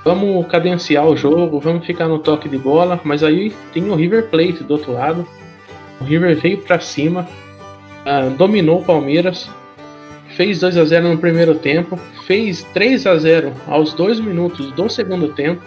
Vamos 0.04 0.46
cadenciar 0.48 1.06
o 1.06 1.16
jogo, 1.16 1.60
vamos 1.60 1.86
ficar 1.86 2.08
no 2.08 2.18
toque 2.18 2.48
de 2.48 2.58
bola, 2.58 3.00
mas 3.04 3.22
aí 3.22 3.54
tem 3.72 3.88
o 3.88 3.94
River 3.94 4.28
Plate 4.28 4.64
do 4.64 4.72
outro 4.72 4.92
lado. 4.92 5.26
O 6.00 6.04
River 6.04 6.36
veio 6.36 6.58
para 6.58 6.80
cima, 6.80 7.28
uh, 8.04 8.30
dominou 8.30 8.80
o 8.80 8.84
Palmeiras, 8.84 9.48
fez 10.30 10.60
2 10.60 10.76
a 10.76 10.84
0 10.84 11.08
no 11.10 11.18
primeiro 11.18 11.54
tempo, 11.54 11.96
fez 12.26 12.62
3 12.72 13.06
a 13.06 13.16
0 13.18 13.52
aos 13.68 13.92
2 13.92 14.18
minutos 14.20 14.72
do 14.72 14.88
segundo 14.88 15.28
tempo, 15.28 15.62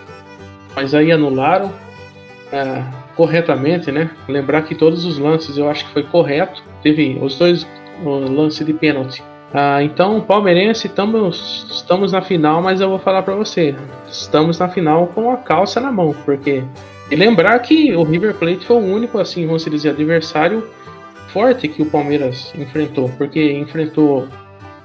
mas 0.75 0.94
aí 0.94 1.12
anularam 1.12 1.68
uh, 1.68 3.13
corretamente, 3.15 3.92
né? 3.92 4.12
Lembrar 4.27 4.63
que 4.63 4.75
todos 4.75 5.06
os 5.06 5.18
lances 5.18 5.58
eu 5.58 5.70
acho 5.70 5.86
que 5.86 5.94
foi 5.94 6.03
correto. 6.03 6.63
Teve 6.82 7.18
os 7.22 7.38
dois 7.38 7.68
o 8.03 8.10
lance 8.10 8.63
de 8.63 8.74
pênalti. 8.74 9.24
Ah, 9.53 9.84
então, 9.84 10.20
palmeirense, 10.20 10.88
estamos, 10.88 11.68
estamos 11.72 12.12
na 12.12 12.24
final, 12.24 12.62
mas 12.62 12.82
eu 12.82 12.89
vou 12.89 12.98
falar 12.98 13.22
para 13.22 13.36
você, 13.36 13.75
estamos 14.10 14.58
na 14.58 14.68
final 14.68 15.06
com 15.08 15.30
a 15.30 15.38
calça 15.38 15.80
na 15.80 15.92
mão, 15.92 16.12
porque 16.25 16.63
e 17.12 17.15
lembrar 17.15 17.60
que 17.60 17.94
o 17.96 18.01
River 18.01 18.34
Plate 18.34 18.65
foi 18.65 18.77
o 18.77 18.80
único, 18.80 19.20
assim, 19.20 19.46
vamos 19.46 19.63
dizer, 19.63 19.89
adversário 19.89 20.68
forte 21.27 21.68
que 21.68 21.84
o 21.84 21.89
Palmeiras 21.89 22.51
enfrentou, 22.56 23.10
porque 23.18 23.51
enfrentou 23.53 24.27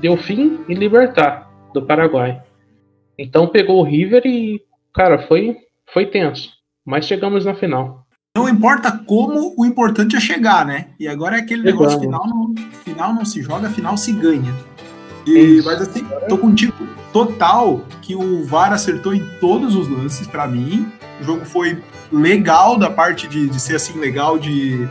Delfim 0.01 0.61
e 0.69 0.75
Libertar 0.75 1.51
do 1.73 1.83
Paraguai. 1.83 2.43
Então 3.17 3.47
pegou 3.47 3.81
o 3.81 3.83
River 3.83 4.23
e, 4.27 4.61
cara, 4.93 5.21
foi 5.21 5.57
foi 5.93 6.07
tenso, 6.07 6.51
mas 6.87 7.07
chegamos 7.07 7.45
na 7.45 7.55
final. 7.55 8.07
Não 8.37 8.49
importa 8.49 8.93
como, 9.07 9.55
o 9.57 9.67
importante 9.67 10.17
é 10.17 10.21
chegar, 10.21 10.65
né? 10.65 10.91
E 11.01 11.09
agora 11.09 11.37
é 11.37 11.41
aquele 11.41 11.63
Legal. 11.63 11.81
negócio 11.81 12.01
final 12.01 12.27
não, 12.27 12.55
final 12.85 13.15
não 13.15 13.25
se 13.25 13.43
joga, 13.43 13.69
final 13.69 13.97
se 13.97 14.13
ganha. 14.13 14.55
E, 15.27 15.61
mas 15.65 15.83
assim, 15.83 16.07
tô 16.29 16.39
contigo 16.39 16.73
total 17.13 17.85
que 18.01 18.15
o 18.15 18.45
VAR 18.45 18.73
acertou 18.73 19.13
em 19.13 19.27
todos 19.41 19.75
os 19.75 19.89
lances 19.89 20.27
para 20.27 20.47
mim. 20.47 20.91
O 21.21 21.25
jogo 21.25 21.45
foi 21.45 21.83
legal 22.13 22.79
da 22.79 22.89
parte 22.89 23.27
de, 23.27 23.49
de 23.49 23.61
ser 23.61 23.77
assim, 23.77 23.99
legal 23.99 24.39
de 24.39 24.89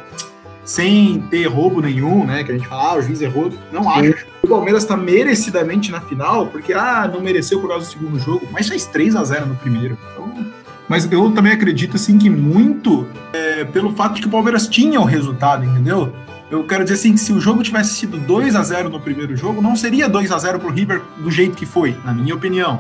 sem 0.64 1.22
ter 1.30 1.46
roubo 1.46 1.82
nenhum, 1.82 2.26
né? 2.26 2.44
Que 2.44 2.52
a 2.52 2.58
gente 2.58 2.68
fala, 2.68 2.92
ah, 2.92 2.98
o 2.98 3.02
juiz 3.02 3.22
errou. 3.22 3.50
Não 3.72 3.90
acho. 3.90 4.28
O 4.44 4.48
Palmeiras 4.48 4.84
tá 4.84 4.98
merecidamente 4.98 5.92
na 5.92 6.02
final, 6.02 6.48
porque 6.48 6.74
ah, 6.74 7.10
não 7.12 7.22
mereceu 7.22 7.62
por 7.62 7.70
causa 7.70 7.86
do 7.86 7.92
segundo 7.92 8.20
jogo, 8.20 8.46
mas 8.52 8.68
fez 8.68 8.86
3 8.86 9.16
a 9.16 9.24
0 9.24 9.46
no 9.46 9.56
primeiro. 9.56 9.98
Então, 10.12 10.46
mas 10.88 11.10
eu 11.12 11.32
também 11.32 11.52
acredito 11.52 11.96
assim 11.96 12.18
que 12.18 12.30
muito 12.30 13.08
é, 13.34 13.66
pelo 13.66 13.92
fato 13.94 14.16
de 14.16 14.22
que 14.22 14.28
o 14.28 14.32
Palmeiras 14.32 14.68
tinha 14.68 15.00
o 15.00 15.04
resultado, 15.04 15.66
entendeu? 15.66 16.14
Eu 16.50 16.64
quero 16.64 16.84
dizer 16.84 16.96
assim 16.96 17.14
que 17.14 17.20
se 17.20 17.34
o 17.34 17.42
jogo 17.42 17.62
tivesse 17.62 17.96
sido 17.96 18.18
2 18.18 18.56
a 18.56 18.64
0 18.64 18.90
no 18.90 19.00
primeiro 19.00 19.36
jogo, 19.36 19.62
não 19.62 19.76
seria 19.76 20.08
2 20.08 20.32
a 20.32 20.38
0 20.38 20.60
pro 20.60 20.70
River 20.70 21.02
do 21.18 21.30
jeito 21.30 21.58
que 21.58 21.66
foi, 21.66 21.98
na 22.06 22.14
minha 22.14 22.34
opinião. 22.34 22.80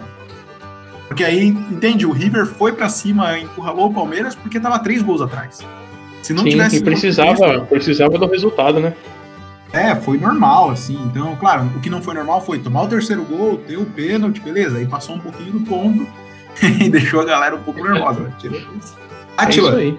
Porque 1.07 1.23
aí, 1.23 1.47
entende, 1.47 2.05
o 2.05 2.11
River 2.11 2.45
foi 2.45 2.71
para 2.71 2.87
cima, 2.87 3.37
encurralou 3.37 3.87
o 3.89 3.93
Palmeiras 3.93 4.35
porque 4.35 4.59
tava 4.59 4.79
três 4.79 5.01
gols 5.01 5.21
atrás. 5.21 5.59
Se 6.21 6.33
não 6.33 6.43
Sim, 6.43 6.51
tivesse. 6.51 6.81
Precisava, 6.81 7.61
precisava 7.61 8.17
do 8.17 8.27
resultado, 8.27 8.79
né? 8.79 8.93
É, 9.73 9.95
foi 9.95 10.17
normal, 10.17 10.69
assim. 10.69 10.97
Então, 11.05 11.35
claro, 11.35 11.69
o 11.75 11.79
que 11.79 11.89
não 11.89 12.01
foi 12.01 12.13
normal 12.13 12.41
foi 12.45 12.59
tomar 12.59 12.83
o 12.83 12.87
terceiro 12.87 13.23
gol, 13.23 13.57
ter 13.57 13.77
o 13.77 13.85
pênalti, 13.85 14.39
beleza. 14.39 14.77
Aí 14.77 14.85
passou 14.85 15.15
um 15.15 15.19
pouquinho 15.19 15.51
do 15.51 15.59
ponto 15.61 16.07
e 16.81 16.89
deixou 16.89 17.21
a 17.21 17.25
galera 17.25 17.55
um 17.55 17.61
pouco 17.61 17.83
nervosa. 17.83 18.21
Né? 18.21 18.61
Atila, 19.37 19.81
é 19.81 19.93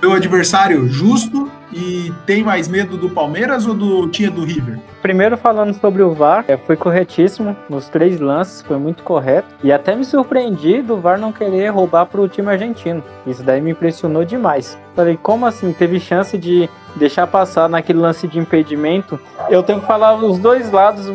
meu 0.00 0.12
adversário 0.12 0.88
justo 0.88 1.50
e 1.72 2.12
tem 2.24 2.42
mais 2.42 2.68
medo 2.68 2.96
do 2.96 3.10
Palmeiras 3.10 3.66
ou 3.66 3.74
do 3.74 4.08
tinha 4.08 4.30
do 4.30 4.44
River? 4.44 4.78
Primeiro 5.02 5.36
falando 5.36 5.74
sobre 5.74 6.02
o 6.02 6.12
VAR, 6.12 6.44
é, 6.48 6.56
foi 6.56 6.76
corretíssimo 6.76 7.56
nos 7.68 7.88
três 7.88 8.20
lances, 8.20 8.62
foi 8.62 8.78
muito 8.78 9.02
correto. 9.02 9.48
E 9.62 9.72
até 9.72 9.94
me 9.94 10.04
surpreendi 10.04 10.82
do 10.82 10.98
VAR 10.98 11.18
não 11.18 11.32
querer 11.32 11.68
roubar 11.70 12.06
para 12.06 12.20
o 12.20 12.28
time 12.28 12.48
argentino. 12.48 13.02
Isso 13.26 13.42
daí 13.42 13.60
me 13.60 13.72
impressionou 13.72 14.24
demais. 14.24 14.78
Falei, 14.94 15.18
como 15.20 15.46
assim? 15.46 15.72
Teve 15.72 16.00
chance 16.00 16.38
de 16.38 16.68
deixar 16.96 17.26
passar 17.26 17.68
naquele 17.68 17.98
lance 17.98 18.26
de 18.26 18.38
impedimento? 18.38 19.18
Eu 19.50 19.62
tenho 19.62 19.80
que 19.80 19.86
falar 19.86 20.14
os 20.14 20.38
dois 20.38 20.70
lados, 20.70 21.06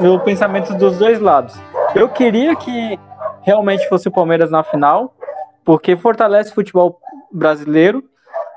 meu 0.00 0.18
pensamento 0.20 0.74
dos 0.74 0.96
dois 0.96 1.20
lados. 1.20 1.54
Eu 1.94 2.08
queria 2.08 2.54
que 2.54 2.98
realmente 3.48 3.88
fosse 3.88 4.08
o 4.08 4.12
Palmeiras 4.12 4.50
na 4.50 4.62
final, 4.62 5.14
porque 5.64 5.96
fortalece 5.96 6.50
o 6.50 6.54
futebol 6.54 7.00
brasileiro 7.32 8.04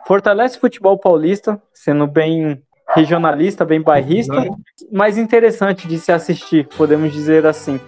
fortalece 0.05 0.57
o 0.57 0.59
futebol 0.59 0.97
paulista, 0.97 1.61
sendo 1.73 2.05
bem 2.07 2.61
regionalista, 2.93 3.63
bem 3.63 3.81
bairrista, 3.81 4.35
mais 4.91 5.17
interessante 5.17 5.87
de 5.87 5.97
se 5.97 6.11
assistir, 6.11 6.67
podemos 6.77 7.13
dizer 7.13 7.45
assim. 7.45 7.79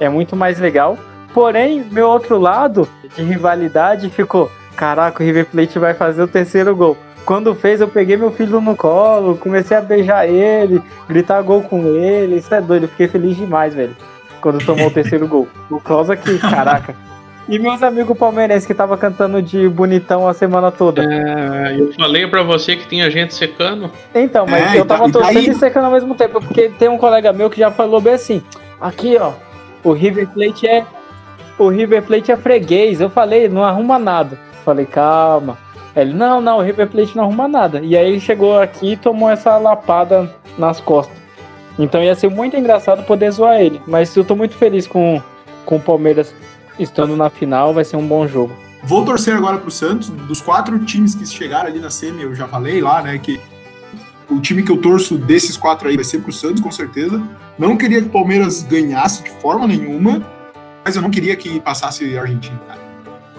É 0.00 0.08
muito 0.08 0.34
mais 0.34 0.58
legal. 0.58 0.96
Porém, 1.34 1.84
meu 1.90 2.08
outro 2.08 2.38
lado 2.38 2.88
de 3.14 3.22
rivalidade 3.22 4.08
ficou: 4.08 4.50
caraca, 4.76 5.22
o 5.22 5.26
River 5.26 5.46
Plate 5.46 5.78
vai 5.78 5.94
fazer 5.94 6.22
o 6.22 6.28
terceiro 6.28 6.74
gol. 6.74 6.96
Quando 7.24 7.54
fez, 7.54 7.80
eu 7.80 7.88
peguei 7.88 8.16
meu 8.16 8.32
filho 8.32 8.60
no 8.60 8.74
colo, 8.74 9.36
comecei 9.36 9.76
a 9.76 9.80
beijar 9.80 10.26
ele, 10.26 10.82
gritar 11.08 11.40
gol 11.42 11.62
com 11.62 11.86
ele. 11.86 12.36
Isso 12.36 12.52
é 12.54 12.60
doido, 12.60 12.84
eu 12.84 12.88
fiquei 12.88 13.06
feliz 13.06 13.36
demais, 13.36 13.74
velho. 13.74 13.94
Quando 14.42 14.62
tomou 14.64 14.88
o 14.88 14.90
terceiro 14.90 15.26
gol. 15.26 15.48
O 15.70 15.80
causa 15.80 16.16
que, 16.16 16.36
caraca. 16.38 16.94
E 17.48 17.58
meus 17.58 17.82
amigos 17.82 18.16
palmeirenses 18.18 18.66
que 18.66 18.74
tava 18.74 18.96
cantando 18.96 19.40
de 19.40 19.68
bonitão 19.68 20.28
a 20.28 20.34
semana 20.34 20.70
toda. 20.70 21.02
É, 21.02 21.76
eu 21.78 21.92
falei 21.94 22.26
para 22.26 22.42
você 22.42 22.76
que 22.76 22.86
tinha 22.86 23.10
gente 23.10 23.34
secando. 23.34 23.90
Então, 24.14 24.46
mas 24.46 24.74
é, 24.74 24.78
eu 24.78 24.84
tava 24.84 25.06
tá, 25.06 25.20
torcendo 25.20 25.50
e 25.50 25.54
secando 25.54 25.84
ao 25.86 25.92
mesmo 25.92 26.14
tempo, 26.14 26.40
porque 26.40 26.68
tem 26.70 26.88
um 26.88 26.98
colega 26.98 27.32
meu 27.32 27.48
que 27.48 27.58
já 27.58 27.70
falou 27.70 28.00
bem 28.00 28.14
assim: 28.14 28.42
aqui, 28.80 29.16
ó, 29.16 29.32
o 29.84 29.92
River 29.92 30.28
Plate 30.28 30.66
é. 30.66 30.84
O 31.58 31.68
River 31.68 32.02
Plate 32.02 32.32
é 32.32 32.36
freguês. 32.36 33.00
Eu 33.00 33.10
falei, 33.10 33.48
não 33.48 33.64
arruma 33.64 33.98
nada. 33.98 34.38
Falei, 34.64 34.86
calma. 34.86 35.58
Ele, 35.94 36.14
não, 36.14 36.40
não, 36.40 36.58
o 36.58 36.62
River 36.62 36.88
Plate 36.88 37.16
não 37.16 37.24
arruma 37.24 37.46
nada. 37.46 37.80
E 37.80 37.96
aí 37.96 38.08
ele 38.08 38.20
chegou 38.20 38.58
aqui 38.58 38.92
e 38.92 38.96
tomou 38.96 39.30
essa 39.30 39.56
lapada 39.58 40.34
nas 40.56 40.80
costas. 40.80 41.21
Então 41.82 42.02
ia 42.02 42.14
ser 42.14 42.30
muito 42.30 42.56
engraçado 42.56 43.04
poder 43.04 43.30
zoar 43.32 43.60
ele. 43.60 43.82
Mas 43.86 44.14
eu 44.16 44.24
tô 44.24 44.36
muito 44.36 44.54
feliz 44.54 44.86
com, 44.86 45.20
com 45.66 45.76
o 45.76 45.80
Palmeiras 45.80 46.32
estando 46.78 47.16
na 47.16 47.28
final, 47.28 47.74
vai 47.74 47.84
ser 47.84 47.96
um 47.96 48.06
bom 48.06 48.26
jogo. 48.26 48.54
Vou 48.84 49.04
torcer 49.04 49.34
agora 49.34 49.58
pro 49.58 49.70
Santos. 49.70 50.08
Dos 50.08 50.40
quatro 50.40 50.78
times 50.84 51.14
que 51.14 51.26
chegaram 51.26 51.68
ali 51.68 51.80
na 51.80 51.90
semi, 51.90 52.22
eu 52.22 52.34
já 52.34 52.46
falei 52.46 52.80
lá, 52.80 53.02
né, 53.02 53.18
que 53.18 53.40
o 54.30 54.40
time 54.40 54.62
que 54.62 54.70
eu 54.70 54.76
torço 54.76 55.18
desses 55.18 55.56
quatro 55.56 55.88
aí 55.88 55.96
vai 55.96 56.04
ser 56.04 56.20
pro 56.20 56.32
Santos, 56.32 56.62
com 56.62 56.70
certeza. 56.70 57.20
Não 57.58 57.76
queria 57.76 58.00
que 58.00 58.06
o 58.06 58.10
Palmeiras 58.10 58.62
ganhasse 58.62 59.24
de 59.24 59.30
forma 59.30 59.66
nenhuma, 59.66 60.24
mas 60.84 60.94
eu 60.94 61.02
não 61.02 61.10
queria 61.10 61.34
que 61.34 61.60
passasse 61.60 62.16
a 62.16 62.22
Argentina, 62.22 62.58
cara. 62.66 62.80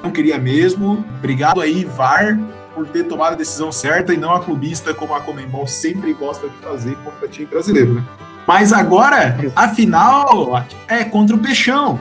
Não 0.03 0.11
queria 0.11 0.37
mesmo. 0.37 1.03
Obrigado 1.17 1.61
aí, 1.61 1.85
VAR, 1.85 2.37
por 2.75 2.85
ter 2.87 3.05
tomado 3.05 3.33
a 3.33 3.37
decisão 3.37 3.71
certa 3.71 4.13
e 4.13 4.17
não 4.17 4.33
a 4.33 4.41
clubista, 4.41 4.93
como 4.93 5.15
a 5.15 5.21
Comembol 5.21 5.65
sempre 5.65 6.13
gosta 6.13 6.47
de 6.47 6.55
fazer 6.57 6.95
contra 6.97 7.27
time 7.27 7.45
brasileiro, 7.45 7.93
né? 7.95 8.03
Mas 8.47 8.73
agora, 8.73 9.37
a 9.55 9.69
final 9.69 10.65
é 10.87 11.03
contra 11.03 11.35
o 11.35 11.39
Peixão 11.39 11.99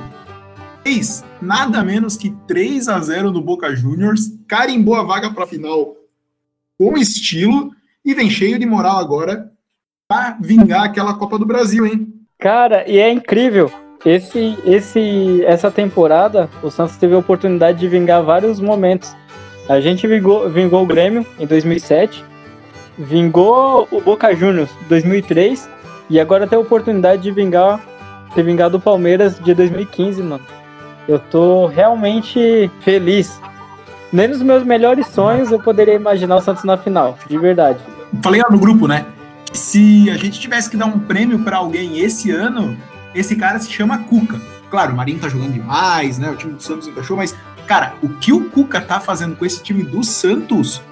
fez 0.82 1.24
nada 1.40 1.82
menos 1.82 2.16
que 2.16 2.30
3 2.46 2.88
a 2.88 2.98
0 3.00 3.30
no 3.30 3.40
Boca 3.40 3.74
Juniors, 3.74 4.32
carimbou 4.46 4.94
a 4.94 5.02
vaga 5.02 5.30
para 5.30 5.44
a 5.44 5.46
final 5.46 5.96
com 6.78 6.96
estilo 6.96 7.70
e 8.04 8.14
vem 8.14 8.28
cheio 8.28 8.58
de 8.58 8.66
moral 8.66 8.98
agora 8.98 9.50
para 10.08 10.36
vingar 10.40 10.84
aquela 10.84 11.14
Copa 11.14 11.38
do 11.38 11.46
Brasil, 11.46 11.86
hein? 11.86 12.08
Cara, 12.38 12.88
e 12.88 12.98
é 12.98 13.10
incrível. 13.10 13.70
Esse, 14.04 14.58
esse, 14.64 15.44
essa 15.44 15.70
temporada, 15.70 16.50
o 16.62 16.70
Santos 16.70 16.96
teve 16.96 17.14
a 17.14 17.18
oportunidade 17.18 17.78
de 17.78 17.88
vingar 17.88 18.22
vários 18.22 18.58
momentos. 18.58 19.14
A 19.68 19.80
gente 19.80 20.06
vingou, 20.08 20.50
vingou 20.50 20.82
o 20.82 20.86
Grêmio 20.86 21.24
em 21.38 21.46
2007, 21.46 22.24
vingou 22.98 23.86
o 23.92 24.00
Boca 24.00 24.34
Juniors 24.34 24.70
em 24.84 24.88
2003 24.88 25.68
e 26.12 26.20
agora 26.20 26.46
tem 26.46 26.58
a 26.58 26.60
oportunidade 26.60 27.22
de 27.22 27.30
vingar, 27.30 27.80
ter 28.34 28.42
vingado 28.42 28.76
o 28.76 28.80
Palmeiras 28.80 29.40
de 29.40 29.54
2015, 29.54 30.22
mano. 30.22 30.44
Eu 31.08 31.18
tô 31.18 31.66
realmente 31.66 32.70
feliz. 32.82 33.40
Nem 34.12 34.28
nos 34.28 34.42
meus 34.42 34.62
melhores 34.62 35.06
sonhos 35.06 35.50
eu 35.50 35.58
poderia 35.58 35.94
imaginar 35.94 36.36
o 36.36 36.40
Santos 36.42 36.64
na 36.64 36.76
final, 36.76 37.18
de 37.26 37.38
verdade. 37.38 37.78
Falei 38.22 38.42
lá 38.42 38.50
no 38.50 38.58
grupo, 38.58 38.86
né? 38.86 39.06
Se 39.54 40.10
a 40.10 40.18
gente 40.18 40.38
tivesse 40.38 40.68
que 40.68 40.76
dar 40.76 40.84
um 40.84 40.98
prêmio 40.98 41.38
para 41.38 41.56
alguém 41.56 42.00
esse 42.00 42.30
ano, 42.30 42.76
esse 43.14 43.34
cara 43.34 43.58
se 43.58 43.72
chama 43.72 44.00
Cuca. 44.00 44.38
Claro, 44.70 44.92
o 44.92 44.96
Marinho 44.96 45.18
tá 45.18 45.30
jogando 45.30 45.54
demais, 45.54 46.18
né? 46.18 46.28
O 46.28 46.36
time 46.36 46.52
do 46.52 46.62
Santos 46.62 46.88
encaixou, 46.88 47.16
mas, 47.16 47.34
cara, 47.66 47.94
o 48.02 48.10
que 48.10 48.34
o 48.34 48.50
Cuca 48.50 48.82
tá 48.82 49.00
fazendo 49.00 49.34
com 49.34 49.46
esse 49.46 49.62
time 49.62 49.82
do 49.82 50.04
Santos 50.04 50.82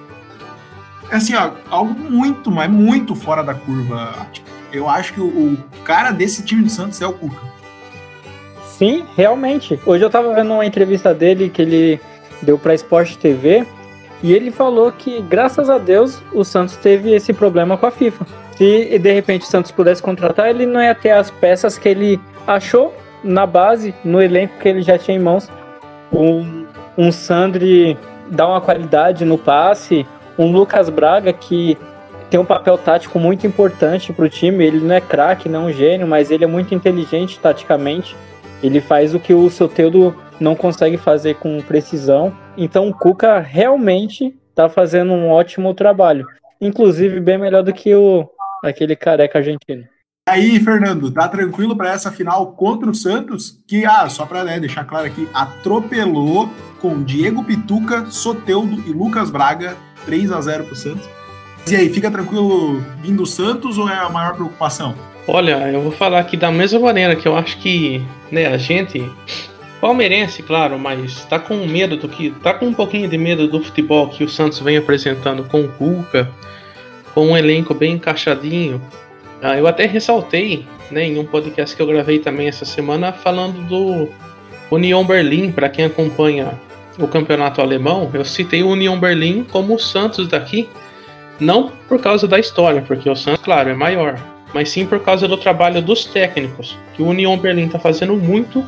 é 1.11 1.17
assim, 1.17 1.35
ó, 1.35 1.51
algo 1.69 1.93
muito, 1.93 2.49
mas 2.49 2.71
muito 2.71 3.13
fora 3.13 3.43
da 3.43 3.53
curva. 3.53 4.15
Eu 4.71 4.89
acho 4.89 5.13
que 5.13 5.21
o, 5.21 5.25
o 5.25 5.57
cara 5.83 6.11
desse 6.11 6.43
time 6.43 6.63
do 6.63 6.69
Santos 6.69 7.01
é 7.01 7.07
o 7.07 7.13
Cuca. 7.13 7.51
Sim, 8.65 9.05
realmente. 9.15 9.79
Hoje 9.85 10.03
eu 10.03 10.09
tava 10.09 10.33
vendo 10.33 10.53
uma 10.53 10.65
entrevista 10.65 11.13
dele 11.13 11.49
que 11.49 11.61
ele 11.61 11.99
deu 12.41 12.57
pra 12.57 12.73
Sport 12.73 13.15
TV 13.15 13.65
e 14.23 14.33
ele 14.33 14.51
falou 14.51 14.91
que, 14.91 15.21
graças 15.21 15.69
a 15.69 15.77
Deus, 15.77 16.21
o 16.33 16.43
Santos 16.43 16.77
teve 16.77 17.13
esse 17.13 17.33
problema 17.33 17.77
com 17.77 17.85
a 17.85 17.91
FIFA. 17.91 18.25
Se 18.55 18.97
de 18.97 19.11
repente 19.11 19.41
o 19.41 19.47
Santos 19.47 19.71
pudesse 19.71 20.01
contratar, 20.01 20.49
ele 20.49 20.65
não 20.65 20.81
ia 20.81 20.95
ter 20.95 21.11
as 21.11 21.29
peças 21.29 21.77
que 21.77 21.89
ele 21.89 22.19
achou 22.47 22.93
na 23.23 23.45
base, 23.45 23.93
no 24.03 24.21
elenco 24.21 24.57
que 24.59 24.67
ele 24.67 24.81
já 24.81 24.97
tinha 24.97 25.17
em 25.17 25.21
mãos. 25.21 25.49
Um, 26.11 26.65
um 26.97 27.11
Sandri 27.11 27.97
dá 28.29 28.47
uma 28.47 28.61
qualidade 28.61 29.25
no 29.25 29.37
passe, 29.37 30.05
um 30.37 30.51
Lucas 30.51 30.89
Braga 30.89 31.33
que 31.33 31.77
tem 32.31 32.39
um 32.39 32.45
papel 32.45 32.77
tático 32.77 33.19
muito 33.19 33.45
importante 33.45 34.13
para 34.13 34.23
o 34.23 34.29
time. 34.29 34.65
Ele 34.65 34.79
não 34.79 34.95
é 34.95 35.01
craque, 35.01 35.49
não 35.49 35.63
é 35.63 35.65
um 35.65 35.73
gênio, 35.73 36.07
mas 36.07 36.31
ele 36.31 36.45
é 36.45 36.47
muito 36.47 36.73
inteligente 36.73 37.37
taticamente. 37.37 38.15
Ele 38.63 38.79
faz 38.79 39.13
o 39.13 39.19
que 39.19 39.33
o 39.33 39.49
Soteldo 39.49 40.15
não 40.39 40.55
consegue 40.55 40.95
fazer 40.95 41.35
com 41.35 41.61
precisão. 41.61 42.33
Então 42.57 42.87
o 42.87 42.93
Cuca 42.93 43.39
realmente 43.39 44.33
está 44.49 44.69
fazendo 44.69 45.11
um 45.11 45.29
ótimo 45.29 45.73
trabalho. 45.73 46.25
Inclusive 46.61 47.19
bem 47.19 47.37
melhor 47.37 47.63
do 47.63 47.73
que 47.73 47.93
o 47.93 48.29
aquele 48.63 48.95
careca 48.95 49.39
argentino. 49.39 49.83
Aí, 50.29 50.57
Fernando, 50.61 51.11
tá 51.11 51.27
tranquilo 51.27 51.75
para 51.75 51.91
essa 51.91 52.11
final 52.11 52.53
contra 52.53 52.89
o 52.89 52.95
Santos? 52.95 53.61
Que, 53.67 53.83
ah, 53.83 54.07
só 54.07 54.25
para 54.25 54.45
né, 54.45 54.57
deixar 54.57 54.85
claro 54.85 55.07
aqui, 55.07 55.27
atropelou 55.33 56.47
com 56.79 57.03
Diego 57.03 57.43
Pituca, 57.43 58.05
Soteudo 58.05 58.81
e 58.87 58.93
Lucas 58.93 59.29
Braga, 59.29 59.75
3 60.05 60.31
a 60.31 60.39
0 60.39 60.63
pro 60.65 60.75
Santos. 60.75 61.20
E 61.67 61.75
aí, 61.75 61.89
fica 61.89 62.09
tranquilo 62.09 62.83
vindo 63.01 63.23
o 63.23 63.25
Santos 63.25 63.77
ou 63.77 63.87
é 63.87 63.95
a 63.95 64.09
maior 64.09 64.33
preocupação? 64.33 64.95
Olha, 65.27 65.71
eu 65.71 65.81
vou 65.81 65.91
falar 65.91 66.19
aqui 66.19 66.35
da 66.35 66.51
mesma 66.51 66.79
maneira 66.79 67.15
que 67.15 67.27
eu 67.27 67.35
acho 67.35 67.57
que 67.57 68.03
né, 68.31 68.47
a 68.47 68.57
gente, 68.57 69.09
palmeirense, 69.79 70.41
claro, 70.41 70.77
mas 70.79 71.23
tá 71.25 71.39
com 71.39 71.55
medo 71.67 71.95
do 71.95 72.09
que. 72.09 72.31
tá 72.43 72.53
com 72.53 72.65
um 72.65 72.73
pouquinho 72.73 73.07
de 73.07 73.17
medo 73.17 73.47
do 73.47 73.63
futebol 73.63 74.07
que 74.07 74.23
o 74.23 74.29
Santos 74.29 74.59
vem 74.59 74.77
apresentando 74.77 75.43
com 75.43 75.61
o 75.61 75.69
Cuca, 75.69 76.29
com 77.13 77.27
um 77.27 77.37
elenco 77.37 77.73
bem 77.73 77.93
encaixadinho. 77.93 78.81
Ah, 79.41 79.57
eu 79.57 79.67
até 79.67 79.85
ressaltei 79.85 80.65
né, 80.89 81.05
em 81.05 81.17
um 81.17 81.25
podcast 81.25 81.75
que 81.75 81.81
eu 81.81 81.87
gravei 81.87 82.19
também 82.19 82.47
essa 82.47 82.65
semana 82.65 83.13
falando 83.13 83.61
do 83.67 84.09
Union 84.71 85.03
Berlim, 85.03 85.51
para 85.51 85.69
quem 85.69 85.85
acompanha 85.85 86.59
o 86.97 87.07
campeonato 87.07 87.61
alemão, 87.61 88.09
eu 88.13 88.23
citei 88.23 88.63
o 88.63 88.69
Union 88.69 88.99
Berlim 88.99 89.43
como 89.43 89.75
o 89.75 89.79
Santos 89.79 90.27
daqui, 90.27 90.69
não 91.41 91.71
por 91.89 91.99
causa 91.99 92.27
da 92.27 92.39
história, 92.39 92.81
porque 92.81 93.09
o 93.09 93.15
Santos, 93.15 93.43
claro, 93.43 93.69
é 93.69 93.73
maior, 93.73 94.15
mas 94.53 94.69
sim 94.69 94.85
por 94.85 94.99
causa 94.99 95.27
do 95.27 95.35
trabalho 95.35 95.81
dos 95.81 96.05
técnicos, 96.05 96.77
que 96.93 97.01
o 97.01 97.07
Union 97.07 97.35
Berlim 97.37 97.65
está 97.65 97.79
fazendo 97.79 98.15
muito 98.15 98.63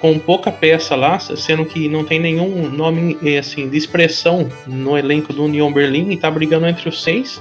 com 0.00 0.18
pouca 0.18 0.50
peça 0.50 0.96
lá, 0.96 1.16
sendo 1.20 1.64
que 1.64 1.88
não 1.88 2.04
tem 2.04 2.18
nenhum 2.18 2.68
nome 2.68 3.16
eh, 3.22 3.38
assim 3.38 3.68
de 3.68 3.76
expressão 3.76 4.48
no 4.66 4.98
elenco 4.98 5.32
do 5.32 5.44
Union 5.44 5.72
Berlim 5.72 6.10
e 6.10 6.14
está 6.14 6.28
brigando 6.28 6.66
entre 6.66 6.88
os 6.88 7.00
seis 7.00 7.40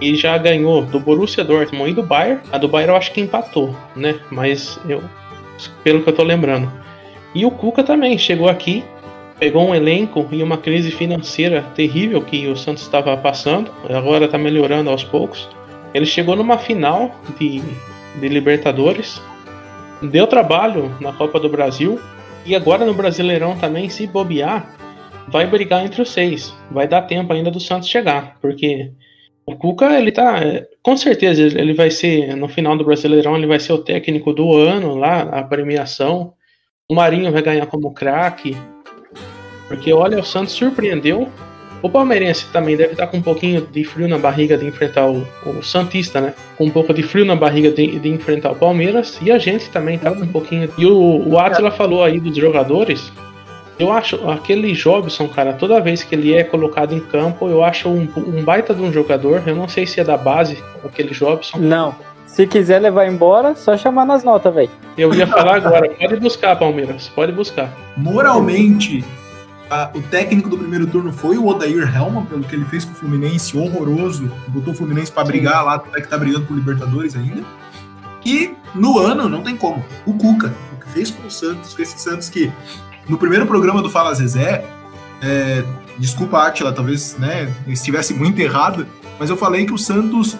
e 0.00 0.14
já 0.14 0.38
ganhou 0.38 0.82
do 0.82 0.98
Borussia 0.98 1.44
Dortmund 1.44 1.90
e 1.90 1.94
do 1.94 2.02
Bayern. 2.02 2.40
A 2.50 2.56
do 2.56 2.66
Bayern 2.66 2.92
eu 2.92 2.96
acho 2.96 3.12
que 3.12 3.20
empatou, 3.20 3.76
né? 3.94 4.18
Mas 4.30 4.80
eu, 4.88 5.02
pelo 5.84 6.02
que 6.02 6.08
eu 6.08 6.14
tô 6.14 6.22
lembrando. 6.22 6.72
E 7.34 7.44
o 7.44 7.50
Cuca 7.50 7.84
também 7.84 8.16
chegou 8.16 8.48
aqui, 8.48 8.82
pegou 9.40 9.66
um 9.66 9.74
elenco 9.74 10.28
e 10.30 10.42
uma 10.42 10.58
crise 10.58 10.90
financeira 10.90 11.62
terrível 11.74 12.20
que 12.20 12.46
o 12.46 12.54
Santos 12.54 12.82
estava 12.82 13.16
passando, 13.16 13.72
agora 13.88 14.26
está 14.26 14.36
melhorando 14.36 14.90
aos 14.90 15.02
poucos. 15.02 15.48
Ele 15.94 16.04
chegou 16.04 16.36
numa 16.36 16.58
final 16.58 17.10
de, 17.38 17.62
de 18.20 18.28
Libertadores, 18.28 19.20
deu 20.02 20.26
trabalho 20.26 20.94
na 21.00 21.10
Copa 21.12 21.40
do 21.40 21.48
Brasil 21.48 21.98
e 22.44 22.54
agora 22.54 22.84
no 22.84 22.92
Brasileirão 22.92 23.56
também, 23.56 23.88
se 23.88 24.06
bobear, 24.06 24.76
vai 25.28 25.46
brigar 25.46 25.84
entre 25.84 26.02
os 26.02 26.10
seis. 26.10 26.54
Vai 26.70 26.86
dar 26.86 27.02
tempo 27.02 27.32
ainda 27.32 27.50
do 27.50 27.58
Santos 27.58 27.88
chegar, 27.88 28.36
porque 28.42 28.92
o 29.46 29.56
Cuca, 29.56 29.98
ele 29.98 30.12
tá. 30.12 30.38
Com 30.82 30.96
certeza, 30.96 31.42
ele 31.42 31.72
vai 31.72 31.90
ser, 31.90 32.36
no 32.36 32.48
final 32.48 32.76
do 32.76 32.84
Brasileirão, 32.84 33.36
ele 33.36 33.46
vai 33.46 33.58
ser 33.58 33.72
o 33.72 33.78
técnico 33.78 34.32
do 34.32 34.54
ano 34.54 34.94
lá, 34.94 35.22
a 35.22 35.42
premiação. 35.42 36.34
O 36.88 36.94
Marinho 36.94 37.32
vai 37.32 37.42
ganhar 37.42 37.66
como 37.66 37.92
craque. 37.92 38.56
Porque 39.70 39.92
olha, 39.92 40.18
o 40.18 40.24
Santos 40.24 40.52
surpreendeu. 40.52 41.28
O 41.80 41.88
palmeirense 41.88 42.44
também 42.52 42.76
deve 42.76 42.92
estar 42.92 43.06
com 43.06 43.18
um 43.18 43.22
pouquinho 43.22 43.62
de 43.62 43.84
frio 43.84 44.08
na 44.08 44.18
barriga 44.18 44.58
de 44.58 44.66
enfrentar 44.66 45.06
o, 45.06 45.24
o 45.46 45.62
Santista, 45.62 46.20
né? 46.20 46.34
Com 46.58 46.64
um 46.64 46.70
pouco 46.70 46.92
de 46.92 47.04
frio 47.04 47.24
na 47.24 47.36
barriga 47.36 47.70
de, 47.70 48.00
de, 48.00 48.08
enfrentar 48.08 48.50
o 48.50 48.56
Palmeiras. 48.56 49.16
E 49.22 49.30
a 49.30 49.38
gente 49.38 49.70
também 49.70 49.96
tá 49.96 50.10
com 50.10 50.22
um 50.22 50.26
pouquinho. 50.26 50.68
E 50.76 50.84
o, 50.84 51.28
o 51.28 51.38
Atila 51.38 51.70
falou 51.70 52.02
aí 52.02 52.18
dos 52.18 52.36
jogadores. 52.36 53.12
Eu 53.78 53.92
acho 53.92 54.28
aquele 54.28 54.72
Jobson, 54.72 55.28
cara, 55.28 55.52
toda 55.52 55.80
vez 55.80 56.02
que 56.02 56.16
ele 56.16 56.34
é 56.34 56.42
colocado 56.42 56.92
em 56.92 57.00
campo, 57.00 57.48
eu 57.48 57.62
acho 57.62 57.88
um, 57.88 58.06
um 58.16 58.42
baita 58.42 58.74
de 58.74 58.82
um 58.82 58.92
jogador. 58.92 59.40
Eu 59.46 59.54
não 59.54 59.68
sei 59.68 59.86
se 59.86 60.00
é 60.00 60.04
da 60.04 60.16
base, 60.16 60.58
aquele 60.84 61.14
Jobson. 61.14 61.58
Não. 61.58 61.94
Se 62.26 62.44
quiser 62.46 62.80
levar 62.80 63.06
embora, 63.06 63.54
só 63.54 63.76
chamar 63.78 64.04
nas 64.04 64.24
notas, 64.24 64.52
velho. 64.52 64.70
Eu 64.98 65.14
ia 65.14 65.26
falar 65.26 65.56
agora, 65.56 65.88
pode 65.88 66.16
buscar, 66.16 66.56
Palmeiras, 66.56 67.08
pode 67.08 67.32
buscar. 67.32 67.72
Moralmente, 67.96 69.02
o 69.94 70.02
técnico 70.02 70.48
do 70.48 70.58
primeiro 70.58 70.86
turno 70.86 71.12
foi 71.12 71.38
o 71.38 71.46
Odair 71.46 71.94
Helman, 71.94 72.24
pelo 72.26 72.42
que 72.42 72.54
ele 72.54 72.64
fez 72.64 72.84
com 72.84 72.92
o 72.92 72.94
Fluminense, 72.94 73.56
horroroso. 73.56 74.30
Botou 74.48 74.72
o 74.72 74.76
Fluminense 74.76 75.12
para 75.12 75.24
brigar 75.24 75.64
lá, 75.64 75.74
até 75.74 76.00
que 76.00 76.08
tá 76.08 76.18
brigando 76.18 76.46
com 76.46 76.54
o 76.54 76.56
Libertadores 76.56 77.14
ainda. 77.14 77.42
E 78.24 78.52
no 78.74 78.98
ano, 78.98 79.28
não 79.28 79.42
tem 79.42 79.56
como. 79.56 79.84
O 80.04 80.14
Cuca, 80.14 80.52
o 80.74 80.80
que 80.80 80.88
fez 80.90 81.10
com 81.10 81.26
o 81.26 81.30
Santos, 81.30 81.74
com 81.74 81.82
esse 81.82 81.98
Santos 82.00 82.28
que 82.28 82.52
no 83.08 83.16
primeiro 83.16 83.46
programa 83.46 83.80
do 83.80 83.88
Fala 83.88 84.14
Zezé, 84.14 84.64
é, 85.22 85.64
desculpa, 85.98 86.46
Atila, 86.46 86.72
talvez 86.72 87.16
né, 87.18 87.52
estivesse 87.66 88.12
muito 88.12 88.40
errado, 88.40 88.86
mas 89.18 89.30
eu 89.30 89.36
falei 89.36 89.66
que 89.66 89.72
o 89.72 89.78
Santos, 89.78 90.36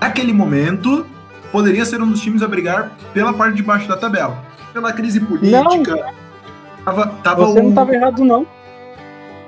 naquele 0.00 0.32
momento, 0.32 1.06
poderia 1.52 1.84
ser 1.84 2.02
um 2.02 2.10
dos 2.10 2.20
times 2.20 2.42
a 2.42 2.48
brigar 2.48 2.92
pela 3.12 3.32
parte 3.32 3.56
de 3.56 3.62
baixo 3.62 3.88
da 3.88 3.96
tabela. 3.96 4.44
Pela 4.72 4.92
crise 4.92 5.20
política. 5.20 5.62
Não. 5.62 5.82
Tava, 6.84 7.06
tava 7.22 7.46
Você 7.46 7.58
o, 7.58 7.62
não 7.62 7.70
estava 7.70 7.94
errado, 7.94 8.24
não. 8.24 8.46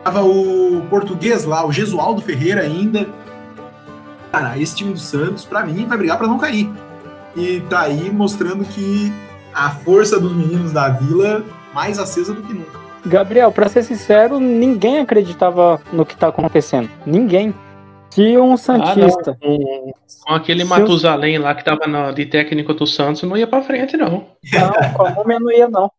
Tava 0.08 0.24
o 0.24 0.86
português 0.88 1.44
lá, 1.44 1.66
o 1.66 1.70
Gesualdo 1.70 2.22
Ferreira 2.22 2.62
ainda. 2.62 3.06
Cara, 4.32 4.56
esse 4.58 4.74
time 4.74 4.94
do 4.94 4.98
Santos, 4.98 5.44
para 5.44 5.66
mim, 5.66 5.84
vai 5.84 5.98
brigar 5.98 6.16
para 6.16 6.26
não 6.26 6.38
cair. 6.38 6.66
E 7.36 7.60
tá 7.68 7.82
aí 7.82 8.10
mostrando 8.10 8.64
que 8.64 9.12
a 9.52 9.68
força 9.68 10.18
dos 10.18 10.34
meninos 10.34 10.72
da 10.72 10.88
vila 10.88 11.44
mais 11.74 11.98
acesa 11.98 12.32
do 12.32 12.40
que 12.40 12.54
nunca. 12.54 12.80
Gabriel, 13.04 13.52
para 13.52 13.68
ser 13.68 13.82
sincero, 13.82 14.40
ninguém 14.40 15.00
acreditava 15.00 15.78
no 15.92 16.06
que 16.06 16.16
tá 16.16 16.28
acontecendo. 16.28 16.88
Ninguém. 17.04 17.54
Se 18.08 18.38
um 18.38 18.56
Santista. 18.56 19.32
Ah, 19.32 19.46
com, 19.46 19.92
com, 20.26 20.32
aquele 20.32 20.62
Se 20.62 20.70
Matusalém 20.70 21.36
lá 21.36 21.54
que 21.54 21.62
tava 21.62 21.86
na, 21.86 22.12
de 22.12 22.24
técnico 22.24 22.72
do 22.72 22.86
Santos, 22.86 23.24
não 23.24 23.36
ia 23.36 23.46
para 23.46 23.60
frente, 23.60 23.94
não. 23.94 24.24
Não, 24.54 24.92
com 24.94 25.06
a 25.06 25.10
múmia 25.10 25.38
não 25.38 25.52
ia, 25.52 25.68
não. 25.68 25.92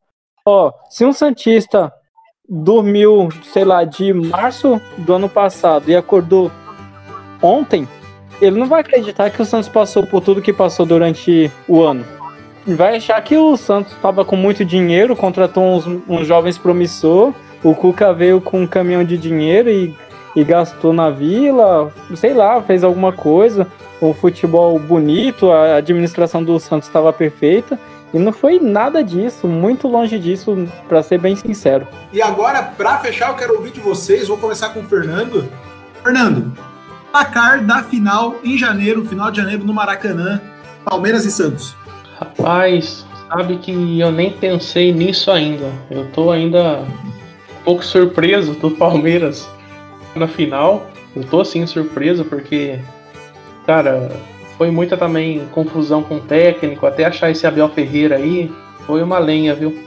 Ó, 0.44 0.74
se 0.90 1.06
um 1.06 1.14
Santista 1.14 1.94
dormiu, 2.50 3.30
sei 3.44 3.64
lá, 3.64 3.84
de 3.84 4.12
março 4.14 4.82
do 4.98 5.14
ano 5.14 5.30
passado 5.30 5.90
e 5.90 5.96
acordou 5.96 6.52
ontem, 7.42 7.88
ele 8.42 8.58
não 8.58 8.68
vai 8.68 8.82
acreditar 8.82 9.30
que 9.30 9.42
o 9.42 9.46
Santos 9.46 9.70
passou 9.70 10.06
por 10.08 10.22
tudo 10.22 10.42
que 10.42 10.52
passou 10.52 10.86
durante 10.86 11.52
o 11.68 11.82
ano 11.84 12.06
vai 12.76 12.98
achar 12.98 13.22
que 13.22 13.38
o 13.38 13.56
Santos 13.58 13.94
estava 13.94 14.24
com 14.26 14.36
muito 14.36 14.64
dinheiro, 14.66 15.16
contratou 15.16 15.64
uns, 15.64 15.86
uns 16.08 16.28
jovens 16.28 16.58
promissor, 16.58 17.34
o 17.64 17.74
Cuca 17.74 18.14
veio 18.14 18.40
com 18.42 18.62
um 18.62 18.68
caminhão 18.68 19.04
de 19.04 19.18
dinheiro 19.18 19.70
e, 19.70 19.96
e 20.36 20.44
gastou 20.44 20.94
na 20.94 21.10
vila, 21.10 21.92
sei 22.16 22.34
lá, 22.34 22.62
fez 22.62 22.84
alguma 22.84 23.12
coisa, 23.12 23.68
um 24.02 24.14
futebol 24.14 24.78
bonito, 24.80 25.52
a 25.52 25.76
administração 25.76 26.44
do 26.44 26.60
Santos 26.60 26.88
estava 26.88 27.12
perfeita. 27.12 27.78
E 28.14 28.18
não 28.18 28.32
foi 28.32 28.60
nada 28.60 29.04
disso, 29.04 29.48
muito 29.48 29.88
longe 29.88 30.18
disso, 30.18 30.68
para 30.88 31.04
ser 31.04 31.20
bem 31.20 31.36
sincero. 31.36 31.88
E 32.12 32.22
agora, 32.22 32.64
para 32.64 32.98
fechar, 32.98 33.30
eu 33.30 33.36
quero 33.36 33.56
ouvir 33.56 33.72
de 33.72 33.80
vocês. 33.80 34.28
Vou 34.28 34.38
começar 34.38 34.70
com 34.70 34.80
o 34.80 34.84
Fernando. 34.84 35.48
Fernando, 36.02 36.52
placar 37.12 37.64
da 37.64 37.84
final 37.84 38.36
em 38.44 38.58
janeiro, 38.58 39.06
final 39.06 39.30
de 39.30 39.38
janeiro 39.38 39.64
no 39.64 39.74
Maracanã, 39.74 40.42
Palmeiras 40.84 41.26
e 41.26 41.32
Santos. 41.32 41.76
Rapaz, 42.20 43.06
sabe 43.28 43.58
que 43.58 44.00
eu 44.00 44.12
nem 44.12 44.32
pensei 44.32 44.92
nisso 44.92 45.30
ainda. 45.30 45.72
Eu 45.92 46.10
tô 46.12 46.32
ainda 46.32 46.80
um 46.80 47.64
pouco 47.64 47.84
surpreso 47.84 48.54
do 48.54 48.72
Palmeiras 48.72 49.48
na 50.16 50.28
final. 50.28 50.88
Eu 51.16 51.24
tô 51.24 51.42
assim 51.42 51.66
surpreso 51.68 52.26
porque, 52.26 52.80
cara, 53.66 54.10
foi 54.60 54.70
muita 54.70 54.98
também 54.98 55.48
confusão 55.54 56.04
com 56.04 56.18
o 56.18 56.20
técnico, 56.20 56.86
até 56.86 57.06
achar 57.06 57.32
esse 57.32 57.48
Abel 57.48 57.70
Ferreira 57.70 58.18
aí, 58.18 58.52
foi 58.86 59.02
uma 59.02 59.18
lenha, 59.18 59.56
viu? 59.56 59.82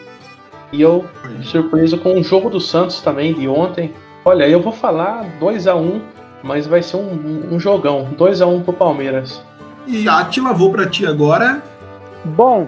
E 0.73 0.81
eu 0.81 1.05
surpreso 1.43 1.99
com 1.99 2.19
o 2.19 2.25
jogo 2.25 2.49
do 2.49 2.59
Santos 2.59 3.03
também 3.03 3.35
de 3.35 3.47
ontem. 3.47 3.93
Olha, 4.25 4.49
eu 4.49 4.63
vou 4.63 4.73
falar 4.73 5.27
2 5.39 5.67
a 5.67 5.75
1 5.75 5.79
um, 5.79 6.01
mas 6.43 6.67
vai 6.67 6.83
ser 6.83 6.97
um, 6.97 7.53
um 7.53 7.61
jogão. 7.61 8.09
2 8.17 8.41
a 8.41 8.47
1 8.47 8.55
um 8.55 8.63
pro 8.63 8.73
Palmeiras. 8.73 9.45
E 9.87 10.09
Atila, 10.09 10.55
vou 10.55 10.73
para 10.73 10.87
ti 10.87 11.05
agora. 11.05 11.63
Bom, 12.25 12.67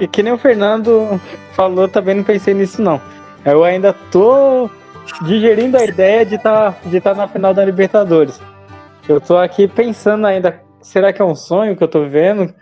e 0.00 0.08
que 0.08 0.22
nem 0.22 0.32
o 0.32 0.38
Fernando 0.38 1.20
falou, 1.52 1.86
também 1.86 2.14
não 2.14 2.24
pensei 2.24 2.54
nisso 2.54 2.80
não. 2.80 2.98
Eu 3.44 3.62
ainda 3.62 3.94
tô 4.10 4.70
digerindo 5.20 5.76
a 5.76 5.84
ideia 5.84 6.24
de 6.24 6.36
estar 6.36 6.72
tá, 6.72 6.88
de 6.88 6.98
tá 6.98 7.12
na 7.12 7.28
final 7.28 7.52
da 7.52 7.62
Libertadores. 7.62 8.40
Eu 9.06 9.20
tô 9.20 9.36
aqui 9.36 9.68
pensando 9.68 10.26
ainda, 10.26 10.62
será 10.82 11.12
que 11.12 11.20
é 11.20 11.24
um 11.24 11.34
sonho 11.34 11.76
que 11.76 11.82
eu 11.82 11.88
tô 11.88 12.04
vendo? 12.06 12.54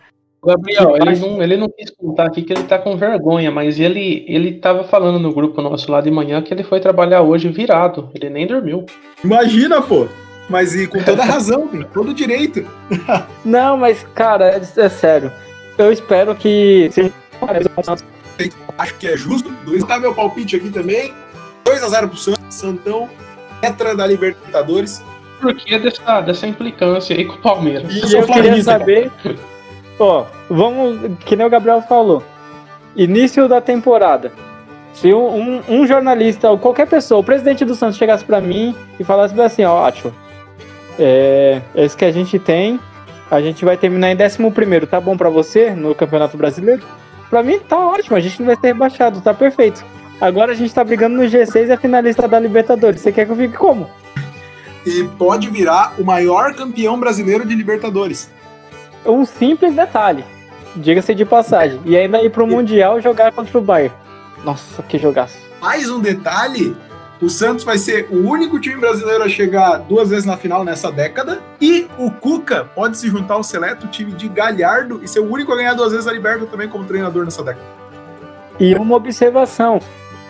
Gabriel, 0.44 0.96
ele 0.96 1.18
não, 1.18 1.42
ele 1.42 1.56
não 1.56 1.68
quis 1.68 1.90
contar 1.90 2.26
aqui 2.26 2.42
que 2.42 2.52
ele 2.52 2.62
tá 2.62 2.78
com 2.78 2.96
vergonha, 2.96 3.50
mas 3.50 3.78
ele, 3.80 4.24
ele 4.28 4.52
tava 4.52 4.84
falando 4.84 5.18
no 5.18 5.34
grupo 5.34 5.60
nosso 5.60 5.90
lá 5.90 6.00
de 6.00 6.10
manhã 6.10 6.40
que 6.40 6.54
ele 6.54 6.62
foi 6.62 6.78
trabalhar 6.78 7.22
hoje 7.22 7.48
virado, 7.48 8.10
ele 8.14 8.30
nem 8.30 8.46
dormiu. 8.46 8.86
Imagina, 9.24 9.82
pô! 9.82 10.06
Mas 10.48 10.74
e 10.74 10.86
com 10.86 11.02
toda 11.04 11.24
razão, 11.24 11.66
tem 11.66 11.82
todo 11.82 12.14
direito. 12.14 12.64
não, 13.44 13.76
mas, 13.76 14.04
cara, 14.14 14.48
é, 14.50 14.58
é 14.58 14.88
sério 14.88 15.32
eu 15.78 15.92
espero 15.92 16.34
que 16.34 16.90
Acho 18.76 18.94
que 18.96 19.06
é 19.06 19.16
justo. 19.16 19.50
Está 19.72 19.98
meu 19.98 20.14
palpite 20.14 20.56
aqui 20.56 20.70
também. 20.70 21.14
2x0 21.64 22.08
pro 22.08 22.16
Santos. 22.16 22.54
Santão, 22.54 23.08
Petra 23.60 23.94
da 23.94 24.06
Libertadores. 24.06 25.02
Por 25.40 25.54
que 25.54 25.78
dessa, 25.78 26.20
dessa 26.20 26.46
implicância 26.46 27.16
aí 27.16 27.24
com 27.24 27.34
o 27.34 27.38
Palmeiras? 27.38 27.92
E 27.94 28.12
eu, 28.12 28.20
eu 28.20 28.26
queria 28.26 28.62
saber. 28.62 29.10
Ó, 29.98 30.24
vamos. 30.48 31.16
Que 31.24 31.36
nem 31.36 31.46
o 31.46 31.50
Gabriel 31.50 31.82
falou. 31.82 32.22
Início 32.96 33.48
da 33.48 33.60
temporada. 33.60 34.32
Se 34.94 35.14
um, 35.14 35.28
um, 35.28 35.62
um, 35.68 35.86
jornalista 35.86 36.50
ou 36.50 36.58
qualquer 36.58 36.88
pessoa, 36.88 37.20
o 37.20 37.24
presidente 37.24 37.64
do 37.64 37.74
Santos 37.74 37.96
chegasse 37.96 38.24
para 38.24 38.40
mim 38.40 38.74
e 38.98 39.04
falasse 39.04 39.40
assim, 39.40 39.64
ó, 39.64 39.86
Acho, 39.86 40.12
é, 40.98 41.62
é 41.72 41.84
isso 41.84 41.96
que 41.96 42.04
a 42.04 42.10
gente 42.10 42.36
tem, 42.38 42.80
a 43.30 43.40
gente 43.40 43.64
vai 43.64 43.76
terminar 43.76 44.10
em 44.10 44.16
11, 44.16 44.86
tá 44.86 45.00
bom 45.00 45.16
para 45.16 45.28
você 45.28 45.70
no 45.70 45.94
Campeonato 45.94 46.36
Brasileiro? 46.36 46.82
Para 47.30 47.44
mim 47.44 47.60
tá 47.60 47.78
ótimo, 47.78 48.16
a 48.16 48.20
gente 48.20 48.40
não 48.40 48.46
vai 48.46 48.56
ser 48.56 48.68
rebaixado, 48.68 49.20
tá 49.20 49.32
perfeito. 49.32 49.84
Agora 50.20 50.50
a 50.50 50.54
gente 50.54 50.74
tá 50.74 50.82
brigando 50.82 51.16
no 51.16 51.22
G6 51.22 51.68
e 51.68 51.72
a 51.72 51.76
finalista 51.76 52.26
da 52.26 52.40
Libertadores. 52.40 53.00
Você 53.00 53.12
quer 53.12 53.24
que 53.24 53.30
eu 53.30 53.36
fique 53.36 53.56
como? 53.56 53.88
E 54.86 55.04
pode 55.18 55.48
virar 55.48 55.94
o 55.98 56.04
maior 56.04 56.54
campeão 56.54 56.98
brasileiro 56.98 57.46
de 57.46 57.54
Libertadores. 57.54 58.30
Um 59.04 59.24
simples 59.24 59.74
detalhe, 59.74 60.24
diga-se 60.76 61.14
de 61.14 61.24
passagem, 61.24 61.80
e 61.84 61.96
ainda 61.96 62.22
ir 62.22 62.30
pro 62.30 62.46
Mundial 62.46 63.00
jogar 63.00 63.32
contra 63.32 63.58
o 63.58 63.60
Bayern. 63.60 63.94
Nossa, 64.44 64.82
que 64.82 64.98
jogaço. 64.98 65.36
Mais 65.60 65.90
um 65.90 66.00
detalhe, 66.00 66.76
o 67.20 67.28
Santos 67.28 67.64
vai 67.64 67.78
ser 67.78 68.06
o 68.10 68.28
único 68.28 68.60
time 68.60 68.76
brasileiro 68.76 69.24
a 69.24 69.28
chegar 69.28 69.78
duas 69.78 70.10
vezes 70.10 70.24
na 70.24 70.36
final 70.36 70.64
nessa 70.64 70.90
década. 70.92 71.42
E 71.60 71.88
o 71.98 72.10
Cuca 72.10 72.64
pode 72.74 72.96
se 72.96 73.08
juntar 73.08 73.34
ao 73.34 73.42
seleto 73.42 73.88
time 73.88 74.12
de 74.12 74.28
Galhardo 74.28 75.00
e 75.02 75.08
ser 75.08 75.20
o 75.20 75.30
único 75.30 75.52
a 75.52 75.56
ganhar 75.56 75.74
duas 75.74 75.90
vezes 75.90 76.06
a 76.06 76.12
Libertadores 76.12 76.50
também 76.50 76.68
como 76.68 76.84
treinador 76.84 77.24
nessa 77.24 77.42
década. 77.42 77.66
E 78.60 78.74
uma 78.74 78.96
observação: 78.96 79.80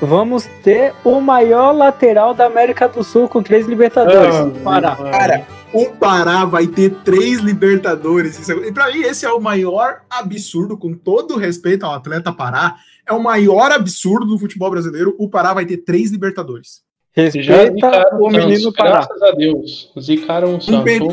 vamos 0.01 0.47
ter 0.63 0.95
o 1.05 1.21
maior 1.21 1.73
lateral 1.73 2.35
da 2.35 2.47
América 2.47 2.89
do 2.89 3.03
Sul 3.03 3.29
com 3.29 3.43
três 3.43 3.67
Libertadores. 3.67 4.35
Oh, 4.35 4.65
Pará. 4.65 4.97
Cara, 4.97 5.47
o 5.73 5.87
Pará 5.87 6.45
vai 6.45 6.67
ter 6.67 6.91
três 7.05 7.41
Libertadores. 7.41 8.49
É, 8.49 8.53
e 8.69 8.73
para 8.73 8.93
mim, 8.93 9.01
esse 9.01 9.27
é 9.27 9.31
o 9.31 9.41
maior 9.41 10.01
absurdo, 10.09 10.77
com 10.77 10.95
todo 10.95 11.37
respeito 11.37 11.85
ao 11.85 11.95
atleta 11.95 12.33
Pará 12.33 12.77
é 13.07 13.13
o 13.13 13.23
maior 13.23 13.73
absurdo 13.73 14.27
do 14.27 14.39
futebol 14.39 14.71
brasileiro. 14.71 15.15
O 15.19 15.29
Pará 15.29 15.55
vai 15.55 15.65
ter 15.65 15.79
três 15.79 16.11
Libertadores. 16.11 16.83
Respeita 17.13 18.17
o 18.21 18.31
menino 18.31 18.73
Pará. 18.73 18.91
Graças 18.91 19.23
a 19.23 19.31
Deus. 19.33 19.91
Zicaram 19.99 20.57
o 20.57 20.61
Santos. 20.61 20.85
Peri... 20.85 21.09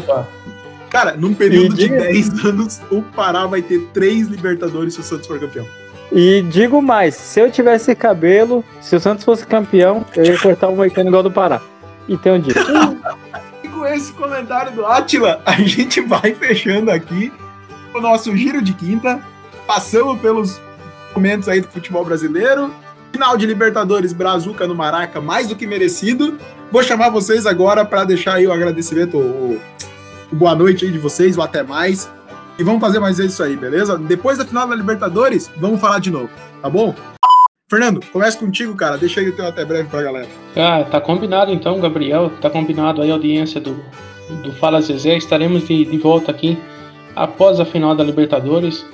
Cara, 0.90 1.16
num 1.16 1.34
período 1.34 1.76
de 1.76 1.88
10 1.88 2.46
anos, 2.46 2.82
o 2.92 3.02
Pará 3.02 3.46
vai 3.48 3.62
ter 3.62 3.80
três 3.94 4.28
Libertadores 4.28 4.94
se 4.94 5.00
o 5.00 5.04
Santos 5.04 5.26
for 5.26 5.40
campeão. 5.40 5.66
E 6.12 6.42
digo 6.44 6.82
mais, 6.82 7.16
se 7.16 7.40
eu 7.40 7.52
tivesse 7.52 7.96
cabelo, 7.96 8.64
se 8.80 8.96
o 8.96 9.00
Santos 9.00 9.26
fosse 9.26 9.46
campeão, 9.46 10.06
eu 10.16 10.24
ia 10.24 10.40
cortar 10.40 10.70
o 10.70 10.76
moicano 10.76 11.10
igual 11.10 11.24
do 11.24 11.32
Pará. 11.32 11.62
E 12.08 12.14
um 12.14 12.40
dia. 12.40 12.54
e 13.64 13.68
com 13.68 13.86
esse 13.86 14.14
comentário 14.14 14.72
do 14.72 14.86
Atila, 14.86 15.42
a 15.46 15.54
gente 15.54 16.02
vai 16.02 16.34
fechando 16.34 16.92
aqui 16.92 17.32
o 17.94 18.00
nosso 18.00 18.36
giro 18.36 18.62
de 18.62 18.74
quinta. 18.74 19.20
Passamos 19.66 20.20
pelos 20.22 20.62
momentos 21.16 21.50
aí 21.50 21.62
do 21.62 21.68
futebol 21.68 22.06
brasileiro. 22.06 22.72
Final 23.12 23.38
de 23.38 23.46
Libertadores 23.46 24.14
Brazuca 24.14 24.68
no 24.68 24.76
Maraca, 24.76 25.20
mais 25.22 25.48
do 25.48 25.56
que 25.56 25.66
merecido. 25.66 26.38
Vou 26.72 26.84
chamar 26.84 27.10
vocês 27.10 27.46
agora 27.46 27.86
para 27.86 28.04
deixar 28.04 28.36
aí 28.36 28.46
o 28.46 28.52
agradecimento, 28.52 29.18
o, 29.18 29.60
o 30.32 30.36
boa 30.36 30.54
noite 30.54 30.86
aí 30.86 30.92
de 30.92 31.00
vocês, 31.00 31.38
o 31.38 31.42
até 31.42 31.64
mais. 31.64 32.10
E 32.58 32.64
vamos 32.64 32.80
fazer 32.80 33.00
mais 33.00 33.20
isso 33.20 33.44
aí, 33.44 33.56
beleza? 33.56 33.98
Depois 33.98 34.38
da 34.38 34.46
final 34.46 34.68
da 34.68 34.76
Libertadores, 34.76 35.52
vamos 35.58 35.80
falar 35.80 36.00
de 36.00 36.10
novo, 36.10 36.30
tá 36.62 36.70
bom? 36.70 36.96
Fernando, 37.70 38.00
começa 38.14 38.38
contigo, 38.38 38.76
cara. 38.76 38.98
Deixa 38.98 39.20
aí 39.20 39.28
o 39.28 39.36
teu 39.36 39.46
até 39.48 39.66
breve 39.66 39.90
pra 39.90 40.04
galera. 40.04 40.28
Ah, 40.56 40.84
tá 40.84 41.02
combinado 41.02 41.52
então, 41.52 41.80
Gabriel. 41.80 42.32
Tá 42.40 42.50
combinado 42.50 43.02
aí 43.02 43.10
a 43.10 43.16
audiência 43.16 43.60
do, 43.60 43.76
do 44.44 44.54
Fala 44.54 44.80
Zezé. 44.82 45.18
Estaremos 45.18 45.68
de, 45.68 45.84
de 45.84 45.98
volta 45.98 46.32
aqui 46.32 46.58
após 47.16 47.60
a 47.60 47.66
final 47.66 47.96
da 47.96 48.04
Libertadores. 48.04 48.86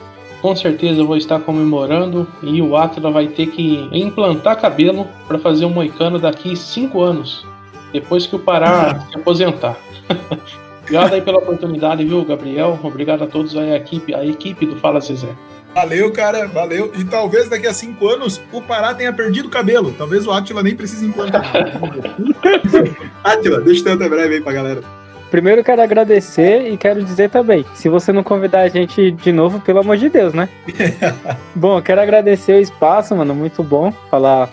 Com 0.42 0.56
certeza 0.56 1.02
eu 1.02 1.06
vou 1.06 1.18
estar 1.18 1.40
comemorando 1.42 2.28
e 2.42 2.62
o 2.62 2.76
Atila 2.76 3.12
vai 3.12 3.28
ter 3.28 3.48
que 3.48 3.88
implantar 3.92 4.60
cabelo 4.60 5.08
para 5.28 5.38
fazer 5.38 5.66
um 5.66 5.70
moicano 5.70 6.18
daqui 6.18 6.56
cinco 6.56 7.02
anos, 7.02 7.46
depois 7.94 8.26
que 8.26 8.36
o 8.36 8.40
Pará 8.40 9.02
se 9.12 9.18
aposentar. 9.18 9.78
Obrigado 10.82 11.14
aí 11.14 11.22
pela 11.22 11.38
oportunidade, 11.38 12.04
viu, 12.04 12.26
Gabriel? 12.26 12.80
Obrigado 12.84 13.24
a 13.24 13.28
todos 13.28 13.56
aí, 13.56 13.72
a 13.74 13.78
equipe, 13.78 14.14
a 14.14 14.26
equipe 14.26 14.66
do 14.66 14.76
Fala 14.78 15.00
Zezé. 15.00 15.30
Valeu, 15.74 16.12
cara, 16.12 16.48
valeu. 16.48 16.92
E 16.98 17.04
talvez 17.06 17.48
daqui 17.48 17.66
a 17.66 17.74
cinco 17.74 18.08
anos 18.08 18.42
o 18.52 18.62
Pará 18.62 18.94
tenha 18.94 19.14
perdido 19.14 19.48
o 19.48 19.52
cabelo. 19.52 19.94
Talvez 19.98 20.28
o 20.28 20.32
Atila 20.32 20.62
nem 20.62 20.76
precise 20.76 21.06
implantar. 21.06 21.46
Atila, 23.24 23.62
deixa 23.62 23.88
eu 23.88 23.94
até 23.94 24.10
breve 24.10 24.36
aí 24.36 24.42
pra 24.42 24.52
galera. 24.52 24.82
Primeiro 25.30 25.64
quero 25.64 25.82
agradecer 25.82 26.68
e 26.70 26.76
quero 26.76 27.02
dizer 27.02 27.30
também, 27.30 27.66
se 27.74 27.88
você 27.88 28.12
não 28.12 28.22
convidar 28.22 28.62
a 28.62 28.68
gente 28.68 29.12
de 29.12 29.32
novo, 29.32 29.62
pelo 29.62 29.80
amor 29.80 29.96
de 29.96 30.10
Deus, 30.10 30.34
né? 30.34 30.50
bom, 31.56 31.82
quero 31.82 32.02
agradecer 32.02 32.58
o 32.58 32.60
espaço, 32.60 33.16
mano, 33.16 33.34
muito 33.34 33.64
bom 33.64 33.94
falar 34.10 34.50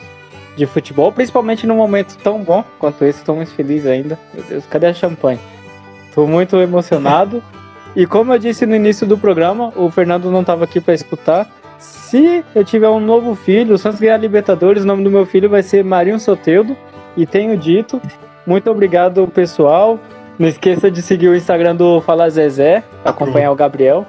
de 0.56 0.66
futebol, 0.66 1.10
principalmente 1.10 1.66
num 1.66 1.74
momento 1.74 2.16
tão 2.18 2.44
bom 2.44 2.64
quanto 2.78 3.04
esse, 3.04 3.18
estou 3.18 3.34
muito 3.34 3.50
feliz 3.54 3.86
ainda. 3.86 4.16
Meu 4.32 4.44
Deus, 4.44 4.66
cadê 4.66 4.86
a 4.86 4.94
champanhe? 4.94 5.40
Tô 6.18 6.26
muito 6.26 6.56
emocionado. 6.56 7.40
E 7.94 8.04
como 8.04 8.34
eu 8.34 8.40
disse 8.40 8.66
no 8.66 8.74
início 8.74 9.06
do 9.06 9.16
programa, 9.16 9.72
o 9.76 9.88
Fernando 9.88 10.32
não 10.32 10.40
estava 10.40 10.64
aqui 10.64 10.80
para 10.80 10.92
escutar. 10.92 11.48
Se 11.78 12.44
eu 12.56 12.64
tiver 12.64 12.88
um 12.88 12.98
novo 12.98 13.36
filho, 13.36 13.76
o 13.76 13.78
Santos 13.78 14.00
ganhar 14.00 14.16
a 14.16 14.18
Libertadores, 14.18 14.82
o 14.82 14.86
nome 14.86 15.04
do 15.04 15.12
meu 15.12 15.24
filho 15.24 15.48
vai 15.48 15.62
ser 15.62 15.84
Marinho 15.84 16.18
Soteudo. 16.18 16.76
E 17.16 17.24
tenho 17.24 17.56
dito. 17.56 18.02
Muito 18.44 18.68
obrigado, 18.68 19.28
pessoal. 19.28 19.96
Não 20.36 20.48
esqueça 20.48 20.90
de 20.90 21.02
seguir 21.02 21.28
o 21.28 21.36
Instagram 21.36 21.76
do 21.76 22.00
Fala 22.00 22.28
Zezé, 22.28 22.82
acompanhar 23.04 23.52
o 23.52 23.54
Gabriel. 23.54 24.04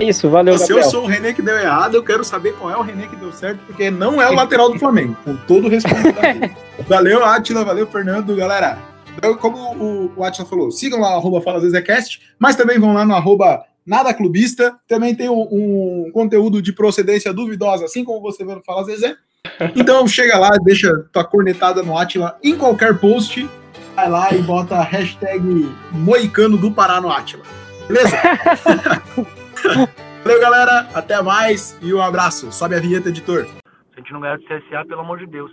Isso, 0.00 0.30
valeu, 0.30 0.56
Se 0.58 0.68
Gabriel. 0.68 0.84
eu 0.84 0.90
sou 0.92 1.02
o 1.02 1.06
René 1.08 1.32
que 1.32 1.42
deu 1.42 1.58
errado, 1.58 1.96
eu 1.96 2.04
quero 2.04 2.22
saber 2.22 2.52
qual 2.52 2.70
é 2.72 2.76
o 2.76 2.82
René 2.82 3.08
que 3.08 3.16
deu 3.16 3.32
certo, 3.32 3.58
porque 3.66 3.90
não 3.90 4.22
é 4.22 4.30
o 4.30 4.32
lateral 4.32 4.70
do 4.70 4.78
Flamengo, 4.78 5.16
com 5.24 5.34
todo 5.34 5.66
o 5.66 5.68
respeito. 5.68 6.54
valeu, 6.86 7.24
Atila, 7.24 7.64
valeu, 7.64 7.88
Fernando, 7.88 8.36
galera. 8.36 8.78
Então, 9.18 9.36
como 9.36 9.58
o, 9.74 10.12
o 10.16 10.24
Atila 10.24 10.46
falou, 10.46 10.70
sigam 10.70 11.00
lá, 11.00 11.12
arroba 11.12 11.40
Fala 11.40 11.58
Zezecast, 11.60 12.22
mas 12.38 12.54
também 12.54 12.78
vão 12.78 12.94
lá 12.94 13.04
no 13.04 13.14
arroba 13.14 13.64
Nada 13.84 14.14
Clubista. 14.14 14.78
Também 14.86 15.12
tem 15.12 15.28
um, 15.28 15.48
um, 15.50 16.10
conteúdo 16.12 16.62
de 16.62 16.72
procedência 16.72 17.32
duvidosa, 17.32 17.84
assim 17.84 18.04
como 18.04 18.20
você 18.20 18.44
vê 18.44 18.54
no 18.54 18.62
Fala 18.62 18.84
Zezé. 18.84 19.16
Então 19.74 20.06
chega 20.06 20.38
lá, 20.38 20.50
deixa 20.62 20.92
tua 21.12 21.24
cornetada 21.24 21.82
no 21.82 21.98
Atila 21.98 22.38
em 22.44 22.56
qualquer 22.56 22.96
post. 22.98 23.48
Vai 23.96 24.08
lá 24.08 24.32
e 24.32 24.40
bota 24.40 24.76
a 24.76 24.84
hashtag 24.84 25.42
Moicano 25.90 26.56
do 26.56 26.70
Pará 26.70 27.00
no 27.00 27.10
Atila. 27.10 27.42
Beleza? 27.88 28.16
Valeu, 30.22 30.40
galera. 30.40 30.88
Até 30.94 31.20
mais 31.20 31.76
e 31.82 31.92
um 31.92 32.00
abraço. 32.00 32.52
Sobe 32.52 32.76
a 32.76 32.80
vinheta, 32.80 33.08
editor. 33.08 33.46
Se 33.46 33.50
a 33.96 33.98
gente 33.98 34.12
não 34.12 34.20
ganhar 34.20 34.38
de 34.38 34.44
CSA, 34.44 34.84
pelo 34.86 35.00
amor 35.00 35.18
de 35.18 35.26
Deus. 35.26 35.50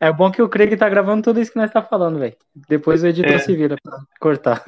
É 0.00 0.12
bom 0.12 0.30
que 0.30 0.40
o 0.40 0.48
Craig 0.48 0.76
tá 0.76 0.88
gravando 0.88 1.22
tudo 1.22 1.40
isso 1.40 1.52
que 1.52 1.58
nós 1.58 1.70
tá 1.70 1.82
falando, 1.82 2.18
velho. 2.18 2.36
Depois 2.68 3.02
o 3.02 3.06
editor 3.06 3.32
é. 3.32 3.38
se 3.38 3.54
vira 3.56 3.76
pra 3.82 3.98
cortar. 4.20 4.62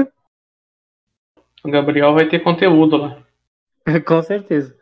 O 1.62 1.70
Gabriel 1.70 2.14
vai 2.14 2.28
ter 2.28 2.40
conteúdo 2.40 2.96
lá. 2.96 3.22
Com 4.06 4.22
certeza. 4.22 4.76